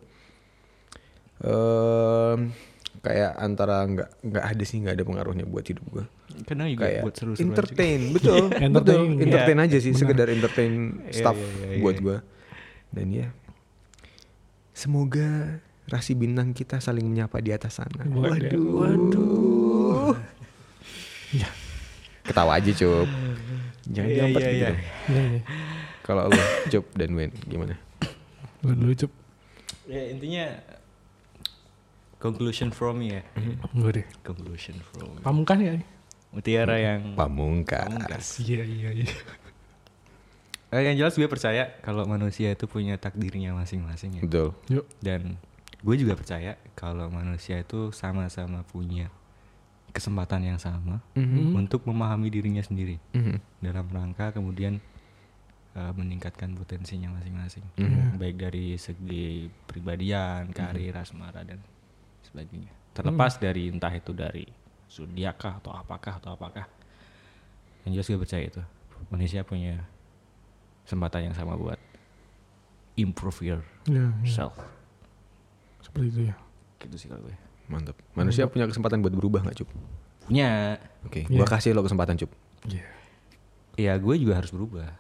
Em, 1.41 2.53
kayak 3.01 3.33
antara 3.37 3.81
nggak 3.83 4.09
nggak 4.21 4.45
ada 4.45 4.65
sih 4.65 4.77
nggak 4.79 4.95
ada 4.95 5.05
pengaruhnya 5.05 5.47
buat 5.47 5.65
hidup 5.65 5.87
gue. 5.89 6.05
Karena 6.45 6.65
juga 6.67 6.83
Kayak 6.85 7.03
buat 7.05 7.15
seru-seruan 7.15 7.39
juga. 7.41 7.49
entertain, 7.53 8.01
betul, 8.11 8.37
betul, 8.49 8.63
Entertain, 8.63 9.09
entertain 9.19 9.59
iya. 9.59 9.67
aja 9.67 9.77
sih, 9.79 9.91
Benar. 9.91 10.01
sekedar 10.01 10.27
entertain 10.29 10.73
Iya, 11.03 11.13
stuff 11.13 11.37
iya, 11.37 11.49
iya, 11.49 11.67
iya. 11.69 11.81
buat 11.81 11.97
gue. 11.99 12.17
Dan 12.91 13.07
ya, 13.09 13.27
semoga 14.73 15.29
rasi 15.87 16.15
bintang 16.15 16.51
kita 16.51 16.79
saling 16.79 17.03
menyapa 17.03 17.39
di 17.39 17.51
atas 17.51 17.79
sana. 17.79 18.07
Waduh. 18.07 18.65
Waduh. 18.77 20.15
Ya. 21.31 21.51
Ketawa 22.23 22.57
aja, 22.57 22.71
Cup. 22.73 23.09
Jangan 23.87 24.07
Iya, 24.07 24.17
diampet 24.17 24.41
iya, 24.41 24.47
gitu. 24.47 24.57
iya. 24.57 24.69
dong. 24.69 24.79
Iya 25.09 25.23
iya 25.27 25.41
Kalau 26.01 26.23
lu, 26.27 26.41
Cup 26.69 26.85
dan 26.95 27.11
Wen, 27.13 27.31
gimana? 27.45 27.75
Lu 28.63 28.93
Cup 28.95 29.13
Ya 29.85 30.03
intinya 30.07 30.45
conclusion 32.21 32.69
from 32.71 33.01
ya. 33.01 33.25
Gue 33.73 33.91
deh 33.91 34.07
Conclusion 34.21 34.77
from. 34.87 35.19
Pamungkas 35.21 35.59
ya 35.59 35.75
Mutiara 36.31 36.77
yang 36.77 37.17
Pamungkas. 37.17 37.89
Pamungkas. 37.89 38.25
Iya 38.39 38.63
iya 38.63 38.91
iya 38.95 39.09
Eh, 40.71 40.87
yang 40.87 40.95
jelas 40.95 41.19
gue 41.19 41.27
percaya 41.27 41.67
kalau 41.83 42.07
manusia 42.07 42.55
itu 42.55 42.71
punya 42.71 42.95
takdirnya 42.95 43.51
masing-masing 43.51 44.21
ya. 44.21 44.23
Betul. 44.23 44.55
Yuk 44.71 44.87
Dan 45.03 45.35
gue 45.83 45.97
juga 45.99 46.15
percaya 46.15 46.55
kalau 46.79 47.11
manusia 47.11 47.59
itu 47.59 47.91
sama-sama 47.91 48.63
punya 48.63 49.11
kesempatan 49.91 50.47
yang 50.47 50.61
sama 50.63 51.03
Mhm. 51.19 51.59
untuk 51.59 51.83
memahami 51.83 52.31
dirinya 52.31 52.63
sendiri 52.63 53.03
Mhm. 53.11 53.43
dalam 53.59 53.91
rangka 53.91 54.31
kemudian 54.31 54.79
uh, 55.71 55.91
meningkatkan 55.91 56.55
potensinya 56.55 57.11
masing-masing, 57.11 57.63
Mhm. 57.75 58.19
baik 58.19 58.39
dari 58.39 58.75
segi 58.75 59.51
pribadian, 59.67 60.51
karir, 60.51 60.95
asmara 60.95 61.43
dan 61.43 61.59
sebagainya. 62.31 62.73
Terlepas 62.91 63.37
dari 63.37 63.71
entah 63.71 63.93
itu 63.93 64.11
dari 64.11 64.47
zodiak 64.87 65.37
kah 65.39 65.55
atau 65.59 65.71
apakah 65.71 66.19
atau 66.19 66.35
apakah. 66.35 66.67
Yang 67.87 67.93
jelas 67.95 68.07
gue 68.09 68.21
percaya 68.21 68.45
itu 68.45 68.63
manusia 69.09 69.41
punya 69.41 69.81
kesempatan 70.85 71.31
yang 71.31 71.35
sama 71.35 71.57
buat 71.57 71.79
improve 72.95 73.41
Iya 73.41 73.57
iya. 73.89 74.07
yourself. 74.21 74.53
Seperti 75.81 76.07
itu 76.13 76.21
ya 76.29 76.37
Gitu 76.81 76.97
sih 76.97 77.09
kalau 77.09 77.25
gue. 77.25 77.37
Mantap. 77.71 77.97
Manusia 78.13 78.51
punya 78.51 78.67
kesempatan 78.67 78.99
buat 79.01 79.15
berubah 79.15 79.41
nggak, 79.47 79.63
Cup? 79.63 79.71
Punya. 80.27 80.77
Oke, 81.07 81.25
Iya. 81.31 81.39
gua 81.39 81.47
kasih 81.47 81.71
lo 81.73 81.87
kesempatan, 81.87 82.19
Cup. 82.19 82.31
Iya 82.67 82.85
Ya 83.79 83.93
gue 83.97 84.15
juga 84.19 84.37
harus 84.37 84.51
berubah. 84.53 84.93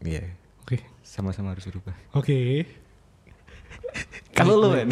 Iya. 0.00 0.32
Oke 0.62 0.80
Sama-sama 1.04 1.52
harus 1.52 1.66
berubah. 1.68 1.92
Oke 2.16 2.64
Kalau 4.38 4.54
lo 4.56 4.68
kan? 4.72 4.88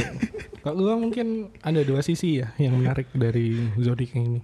Kalau 0.60 0.82
gue 0.82 0.96
mungkin 0.98 1.26
ada 1.62 1.80
dua 1.86 2.02
sisi 2.02 2.42
ya 2.42 2.50
yang 2.58 2.82
menarik 2.82 3.06
dari 3.14 3.70
zodiak 3.78 4.18
ini. 4.18 4.42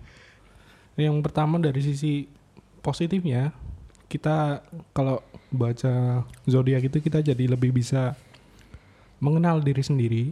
Yang 0.94 1.18
pertama 1.26 1.58
dari 1.58 1.82
sisi 1.82 2.30
positifnya, 2.78 3.50
kita 4.06 4.62
kalau 4.94 5.18
baca 5.50 6.22
zodiak 6.46 6.86
itu 6.86 7.02
kita 7.02 7.20
jadi 7.20 7.44
lebih 7.50 7.74
bisa 7.74 8.14
mengenal 9.18 9.58
diri 9.58 9.82
sendiri 9.82 10.24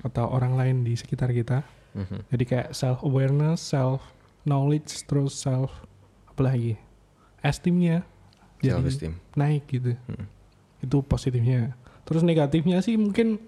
atau 0.00 0.26
orang 0.30 0.56
lain 0.56 0.76
di 0.82 0.96
sekitar 0.96 1.30
kita. 1.30 1.62
Mhm. 1.94 2.30
Jadi 2.30 2.44
kayak 2.46 2.68
self 2.74 3.02
awareness, 3.02 3.60
self 3.62 4.02
knowledge, 4.42 5.04
terus 5.06 5.36
self 5.36 5.70
apa 6.26 6.40
lagi? 6.42 6.74
Esteemnya 7.40 8.02
jadi 8.60 8.76
Self 8.76 8.88
esteem. 8.88 9.12
naik 9.32 9.64
gitu. 9.72 9.96
Mm. 10.04 10.24
Itu 10.84 11.00
positifnya. 11.00 11.72
Terus 12.04 12.20
negatifnya 12.20 12.84
sih 12.84 13.00
mungkin 13.00 13.40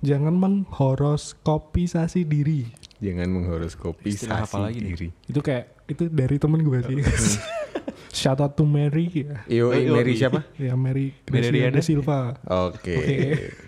jangan 0.00 0.34
menghoroskopisasi 0.34 2.22
diri. 2.22 2.66
Jangan 2.98 3.28
menghoroskopi 3.28 4.10
Istilah 4.10 4.42
apa 4.42 4.56
lagi 4.60 4.78
nih? 4.78 4.90
diri. 4.92 5.08
Itu 5.24 5.40
kayak 5.40 5.86
itu 5.86 6.06
dari 6.06 6.36
temen 6.36 6.60
gue 6.60 6.78
sih. 6.82 6.98
Shout 8.18 8.38
out 8.38 8.52
to 8.52 8.64
Mary 8.64 9.06
ya. 9.12 9.44
Yo, 9.46 9.68
Oh, 9.68 9.72
yo, 9.72 9.94
Mary 9.94 10.14
siapa? 10.14 10.42
Ya 10.56 10.74
Mary 10.74 11.14
Mary 11.24 11.44
Gracia 11.44 11.52
Riana? 11.52 11.74
da 11.74 11.80
Silva. 11.80 12.18
Oke. 12.66 12.94
Oke. 12.94 13.16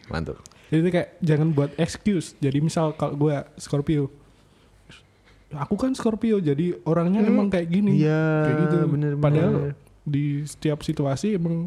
Mantap. 0.09 0.41
Jadi 0.67 0.79
itu 0.81 0.91
kayak 0.91 1.09
jangan 1.21 1.49
buat 1.51 1.71
excuse. 1.77 2.35
Jadi 2.37 2.59
misal 2.59 2.95
kalau 2.95 3.15
gue 3.17 3.37
Scorpio, 3.57 4.11
aku 5.53 5.75
kan 5.77 5.93
Scorpio, 5.93 6.39
jadi 6.39 6.79
orangnya 6.85 7.21
Hmm. 7.21 7.31
emang 7.31 7.47
kayak 7.49 7.69
gini. 7.69 8.01
Iya, 8.01 8.23
kayak 8.45 8.57
gitu. 8.65 8.77
bener, 8.89 9.13
Padahal 9.15 9.53
bener. 9.53 9.75
di 10.03 10.25
setiap 10.43 10.81
situasi 10.81 11.35
emang 11.35 11.67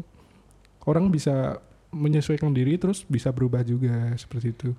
orang 0.82 1.08
bisa 1.08 1.60
menyesuaikan 1.94 2.50
diri 2.50 2.74
terus 2.76 3.06
bisa 3.06 3.30
berubah 3.30 3.62
juga 3.62 4.12
seperti 4.18 4.50
itu. 4.50 4.70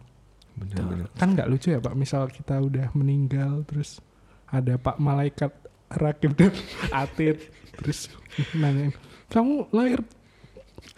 Bener. 0.55 1.07
Kan 1.15 1.35
nggak 1.35 1.47
lucu 1.51 1.71
ya 1.71 1.79
Pak, 1.79 1.95
misal 1.95 2.27
kita 2.31 2.59
udah 2.59 2.91
meninggal 2.95 3.63
terus 3.67 3.99
ada 4.47 4.79
Pak 4.79 4.99
Malaikat 4.99 5.51
Rakib 5.91 6.35
dan 6.35 6.53
Atid 7.03 7.39
terus 7.75 8.07
nanyain, 8.55 8.95
kamu 9.27 9.67
lahir 9.71 9.99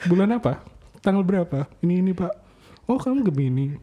bulan 0.06 0.38
apa? 0.38 0.62
Tanggal 1.02 1.26
berapa? 1.26 1.66
Ini 1.82 2.06
ini 2.06 2.12
Pak. 2.14 2.34
Oh 2.86 3.02
kamu 3.02 3.26
Gemini. 3.30 3.78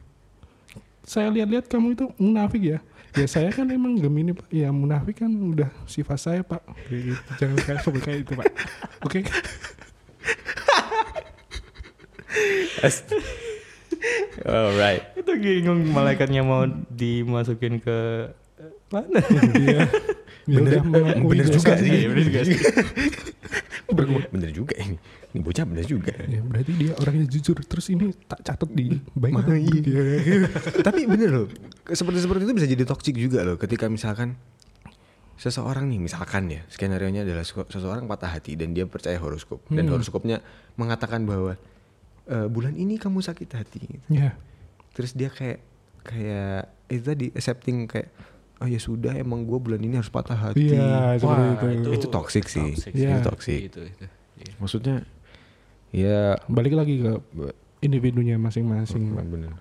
Saya 1.04 1.28
lihat-lihat 1.28 1.68
kamu 1.68 1.98
itu 1.98 2.06
munafik 2.16 2.62
ya. 2.62 2.78
Ya 3.14 3.26
saya 3.30 3.50
kan 3.54 3.68
emang 3.70 3.98
Gemini 3.98 4.34
Pak. 4.34 4.48
Ya 4.50 4.70
munafik 4.70 5.22
kan 5.22 5.30
udah 5.30 5.70
sifat 5.86 6.18
saya 6.18 6.40
Pak. 6.46 6.62
Gitu. 6.88 7.14
Jangan 7.42 7.58
kayak 7.62 7.80
seperti 7.82 8.00
kayak 8.06 8.18
itu 8.24 8.32
Pak. 8.38 8.46
Oke. 9.04 9.20
podcast. 9.22 9.73
Alright. 14.44 15.02
Itu 15.16 15.32
bingung 15.40 15.80
malaikatnya 15.90 16.44
mau 16.44 16.68
dimasukin 16.92 17.80
ke 17.80 18.30
mana? 18.92 19.20
Dia 19.56 19.88
dia 20.44 20.60
udah 20.60 20.82
mengakui 20.84 21.28
bener 21.32 21.46
juga 21.48 21.72
sih. 21.80 21.88
Iya, 21.88 22.08
bener 22.12 22.24
juga 22.28 22.40
sih. 22.44 22.58
bener 24.34 24.50
juga 24.52 24.74
ini. 24.76 24.96
Ini 25.34 25.38
bocah 25.40 25.64
bener 25.66 25.86
juga. 25.88 26.14
Ya, 26.28 26.40
berarti 26.44 26.72
dia 26.76 26.92
orangnya 27.00 27.26
jujur. 27.26 27.56
Terus 27.64 27.86
ini 27.90 28.12
tak 28.28 28.44
catat 28.44 28.70
di 28.70 29.00
baik 29.16 29.34
Mah, 29.34 29.42
atau 29.42 29.56
iya. 29.56 30.02
ya. 30.20 30.48
Tapi 30.86 31.00
bener 31.08 31.28
loh, 31.32 31.46
seperti 31.88 32.18
seperti 32.22 32.42
itu 32.44 32.54
bisa 32.54 32.66
jadi 32.68 32.84
toksik 32.84 33.16
juga 33.16 33.40
loh. 33.42 33.56
Ketika 33.56 33.88
misalkan 33.88 34.36
seseorang 35.40 35.90
nih, 35.90 36.00
misalkan 36.04 36.52
ya, 36.52 36.62
skenario 36.70 37.10
nya 37.10 37.26
adalah 37.26 37.42
seseorang 37.46 38.06
patah 38.06 38.30
hati 38.30 38.54
dan 38.54 38.76
dia 38.76 38.86
percaya 38.86 39.18
horoskop 39.18 39.64
dan 39.72 39.90
horoskopnya 39.90 40.38
mengatakan 40.78 41.26
bahwa 41.26 41.58
"E, 42.24 42.36
bulan 42.46 42.72
ini 42.72 42.96
kamu 42.96 43.20
sakit 43.20 43.50
hati. 43.52 43.84
Ya. 44.08 44.36
Terus 44.92 45.12
dia 45.12 45.28
kayak 45.28 45.60
kayak 46.00 46.60
itu 46.86 47.02
tadi 47.02 47.26
accepting 47.30 47.84
kayak 47.84 48.08
oh 48.58 48.68
ya 48.68 48.78
sudah 48.78 49.12
emang 49.12 49.42
gue 49.42 49.58
bulan 49.58 49.78
ini 49.78 49.96
harus 49.96 50.08
patah 50.08 50.36
hati. 50.36 50.72
Iya, 50.72 51.16
seperti 51.16 51.42
Wah, 51.60 51.72
itu. 51.74 51.88
Itu 51.92 52.06
toxic 52.08 52.44
sih. 52.46 52.72
Iya. 52.90 53.18
Itu 53.18 53.28
toxic. 53.28 53.58
Itu, 53.68 53.80
itu. 53.82 54.04
Iya. 54.40 54.52
Maksudnya 54.56 54.96
ya 55.90 56.38
Balik 56.46 56.74
lagi 56.74 56.98
ke 56.98 57.12
individunya 57.80 58.36
masing-masing. 58.36 59.12
Pak. 59.12 59.24
bener. 59.26 59.52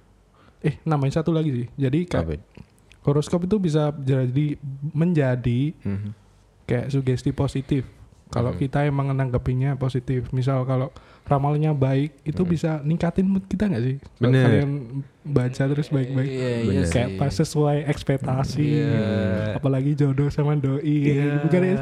Eh, 0.64 0.80
namanya 0.84 1.20
satu 1.20 1.36
lagi 1.36 1.52
sih. 1.52 1.68
Jadi 1.76 2.08
kayak 2.08 2.40
horoskop 3.04 3.44
itu 3.44 3.60
bisa 3.60 3.92
jadi 3.94 4.56
menjadi 4.94 5.76
Mhm. 5.84 6.10
kayak 6.64 6.88
sugesti 6.88 7.36
positif. 7.36 7.84
Kalau 8.34 8.52
Hmm. 8.52 8.60
kita 8.60 8.80
emang 8.84 9.08
nanggepinnya 9.10 9.76
positif. 9.76 10.28
Misal 10.30 10.66
kalau 10.66 10.90
ramalannya 11.24 11.72
baik, 11.72 12.26
itu 12.26 12.42
bisa 12.44 12.82
ningkatin 12.82 13.24
mood 13.24 13.46
kita 13.46 13.66
nggak 13.66 13.84
sih? 13.84 13.96
Hmm. 13.96 14.20
Bener. 14.20 14.44
Kalian 14.44 14.72
baca 15.24 15.64
terus 15.64 15.88
baik-baik. 15.88 16.28
Iya, 16.28 16.50
iya 16.60 16.82
Bener. 16.82 16.90
kayak 16.90 17.10
pas 17.16 17.32
sesuai 17.32 17.78
ekspektasi. 17.86 18.66
Iya. 18.82 19.06
Apalagi 19.56 19.94
jodoh 19.94 20.28
sama 20.28 20.54
doi. 20.56 20.82
Iya. 20.84 21.40
Bukan 21.40 21.62
ya? 21.64 21.78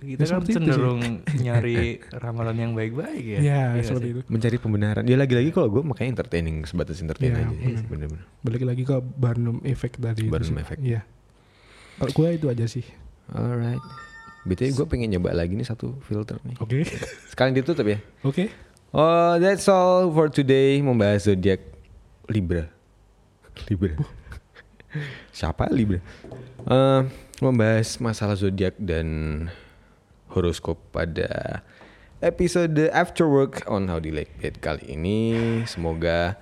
Kita 0.00 0.16
Ya, 0.16 0.16
kan 0.24 0.40
seperti 0.40 0.52
cenderung 0.56 1.00
nyari 1.44 1.78
ramalan 2.10 2.56
yang 2.56 2.72
baik-baik 2.72 3.20
ya. 3.20 3.38
Ya, 3.38 3.62
Iya 3.76 3.84
seperti 3.84 4.06
sih? 4.06 4.12
itu. 4.16 4.20
mencari 4.26 4.56
pembenaran. 4.56 5.04
Ya 5.04 5.12
lagi-lagi 5.14 5.52
kalau 5.52 5.68
gue 5.68 5.84
makanya 5.84 6.16
entertaining 6.16 6.64
sebatas 6.64 6.98
entertain 6.98 7.30
Iya, 7.30 7.44
aja. 7.44 7.52
bener. 7.52 7.84
Bener-bener. 7.84 8.24
Balik 8.40 8.62
lagi 8.64 8.82
ke 8.82 8.96
Barnum 8.96 9.60
Effect 9.62 10.00
tadi. 10.00 10.24
Barnum. 10.24 10.56
Effect. 10.56 10.80
Iya. 10.80 11.04
Kalau 11.94 12.10
gue 12.10 12.28
itu 12.32 12.46
aja 12.48 12.64
sih. 12.64 12.80
Alright. 13.28 13.84
BTW 14.40 14.72
gue 14.72 14.86
pengen 14.88 15.12
nyoba 15.12 15.36
lagi 15.36 15.52
nih 15.52 15.68
satu 15.68 16.00
filter 16.04 16.40
nih. 16.48 16.56
Oke. 16.64 16.88
Sekalian 17.28 17.60
ditutup 17.60 17.84
ya. 17.84 18.00
Oke. 18.24 18.48
Oh, 18.90 19.36
that's 19.36 19.68
all 19.68 20.08
for 20.10 20.32
today 20.32 20.80
membahas 20.80 21.28
zodiak 21.28 21.60
Libra. 22.26 22.66
Libra. 23.68 23.94
Siapa 25.36 25.68
Libra? 25.70 26.00
Eh, 26.66 27.00
membahas 27.38 28.00
masalah 28.00 28.34
zodiak 28.34 28.74
dan 28.80 29.46
horoskop 30.32 30.80
pada 30.90 31.60
episode 32.24 32.90
After 32.90 33.28
Work 33.28 33.64
on 33.68 33.88
How 33.88 34.00
to 34.00 34.10
Like 34.10 34.32
It 34.40 34.58
kali 34.64 34.84
ini. 34.88 35.18
Semoga 35.68 36.40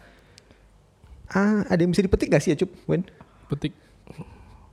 ah 1.28 1.61
ada 1.68 1.80
yang 1.84 1.92
bisa 1.92 2.01
dipetik 2.01 2.32
gak 2.32 2.40
sih 2.40 2.55
ya 2.55 2.57
Cup? 2.57 2.72
Wen? 2.88 3.05
Petik 3.53 3.76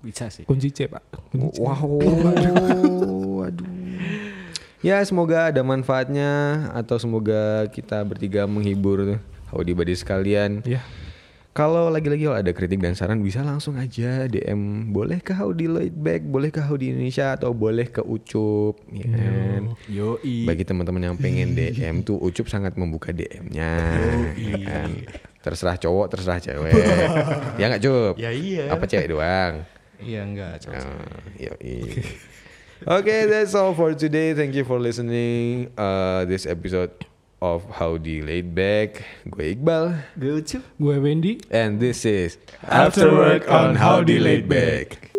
Bisa 0.06 0.30
sih. 0.30 0.46
kunci 0.46 0.70
C, 0.70 0.86
Pak. 0.86 1.02
Kunci 1.34 1.58
C. 1.58 1.66
Wow, 1.66 1.98
waduh. 3.42 3.66
Ya 4.86 5.02
semoga 5.02 5.50
ada 5.50 5.66
manfaatnya 5.66 6.62
atau 6.78 7.02
semoga 7.02 7.66
kita 7.74 8.06
bertiga 8.06 8.46
menghibur 8.46 9.18
Howdy 9.50 9.74
Buddy 9.74 9.98
sekalian. 9.98 10.62
Iya. 10.62 10.86
Kalau 11.56 11.88
lagi-lagi 11.88 12.28
kalau 12.28 12.36
ada 12.36 12.52
kritik 12.52 12.84
dan 12.84 13.00
saran 13.00 13.24
bisa 13.24 13.40
langsung 13.40 13.80
aja 13.80 14.28
DM 14.28 14.92
boleh 14.92 15.24
ke 15.24 15.32
Howdy 15.32 15.72
Lightback, 15.72 16.28
boleh 16.28 16.52
ke 16.52 16.60
Howdy 16.60 16.92
Indonesia 16.92 17.32
atau 17.32 17.56
boleh 17.56 17.88
ke 17.88 18.04
Ucup 18.04 18.76
ya 18.92 19.08
kan? 19.08 19.62
Yoi. 19.88 20.44
Bagi 20.44 20.68
teman-teman 20.68 21.02
yang 21.02 21.16
pengen 21.16 21.56
DM 21.56 22.04
tuh 22.04 22.20
Ucup 22.20 22.52
sangat 22.52 22.76
membuka 22.76 23.16
DM-nya 23.16 23.72
ya 24.36 24.58
kan? 24.68 24.90
Terserah 25.40 25.80
cowok, 25.80 26.06
terserah 26.12 26.44
cewek. 26.44 26.76
ya 27.64 27.72
nggak 27.72 27.82
Cup? 27.82 28.20
Ya 28.20 28.36
iya. 28.36 28.76
Apa 28.76 28.84
cewek 28.84 29.16
doang? 29.16 29.64
Iya 30.04 30.22
enggak. 30.28 30.68
Ah, 30.68 31.08
yoi. 31.40 32.04
okay, 33.00 33.26
that's 33.26 33.56
all 33.56 33.74
for 33.74 33.96
today. 33.96 34.34
Thank 34.36 34.54
you 34.56 34.64
for 34.68 34.80
listening 34.80 35.72
uh, 35.80 36.26
this 36.28 36.46
episode 36.46 36.92
of 37.42 37.64
Howdy 37.72 38.22
Laid 38.22 38.52
Back. 38.56 39.04
Gue 39.30 39.56
Iqbal, 39.56 39.96
Gue 40.20 40.42
ucup. 40.44 40.64
Gue 40.80 40.98
Wendy. 41.00 41.40
and 41.52 41.80
this 41.80 42.04
is 42.04 42.36
After 42.68 43.12
Work 43.12 43.48
on 43.48 43.76
Howdy 43.80 44.20
Laid 44.20 44.50
Back. 44.52 45.15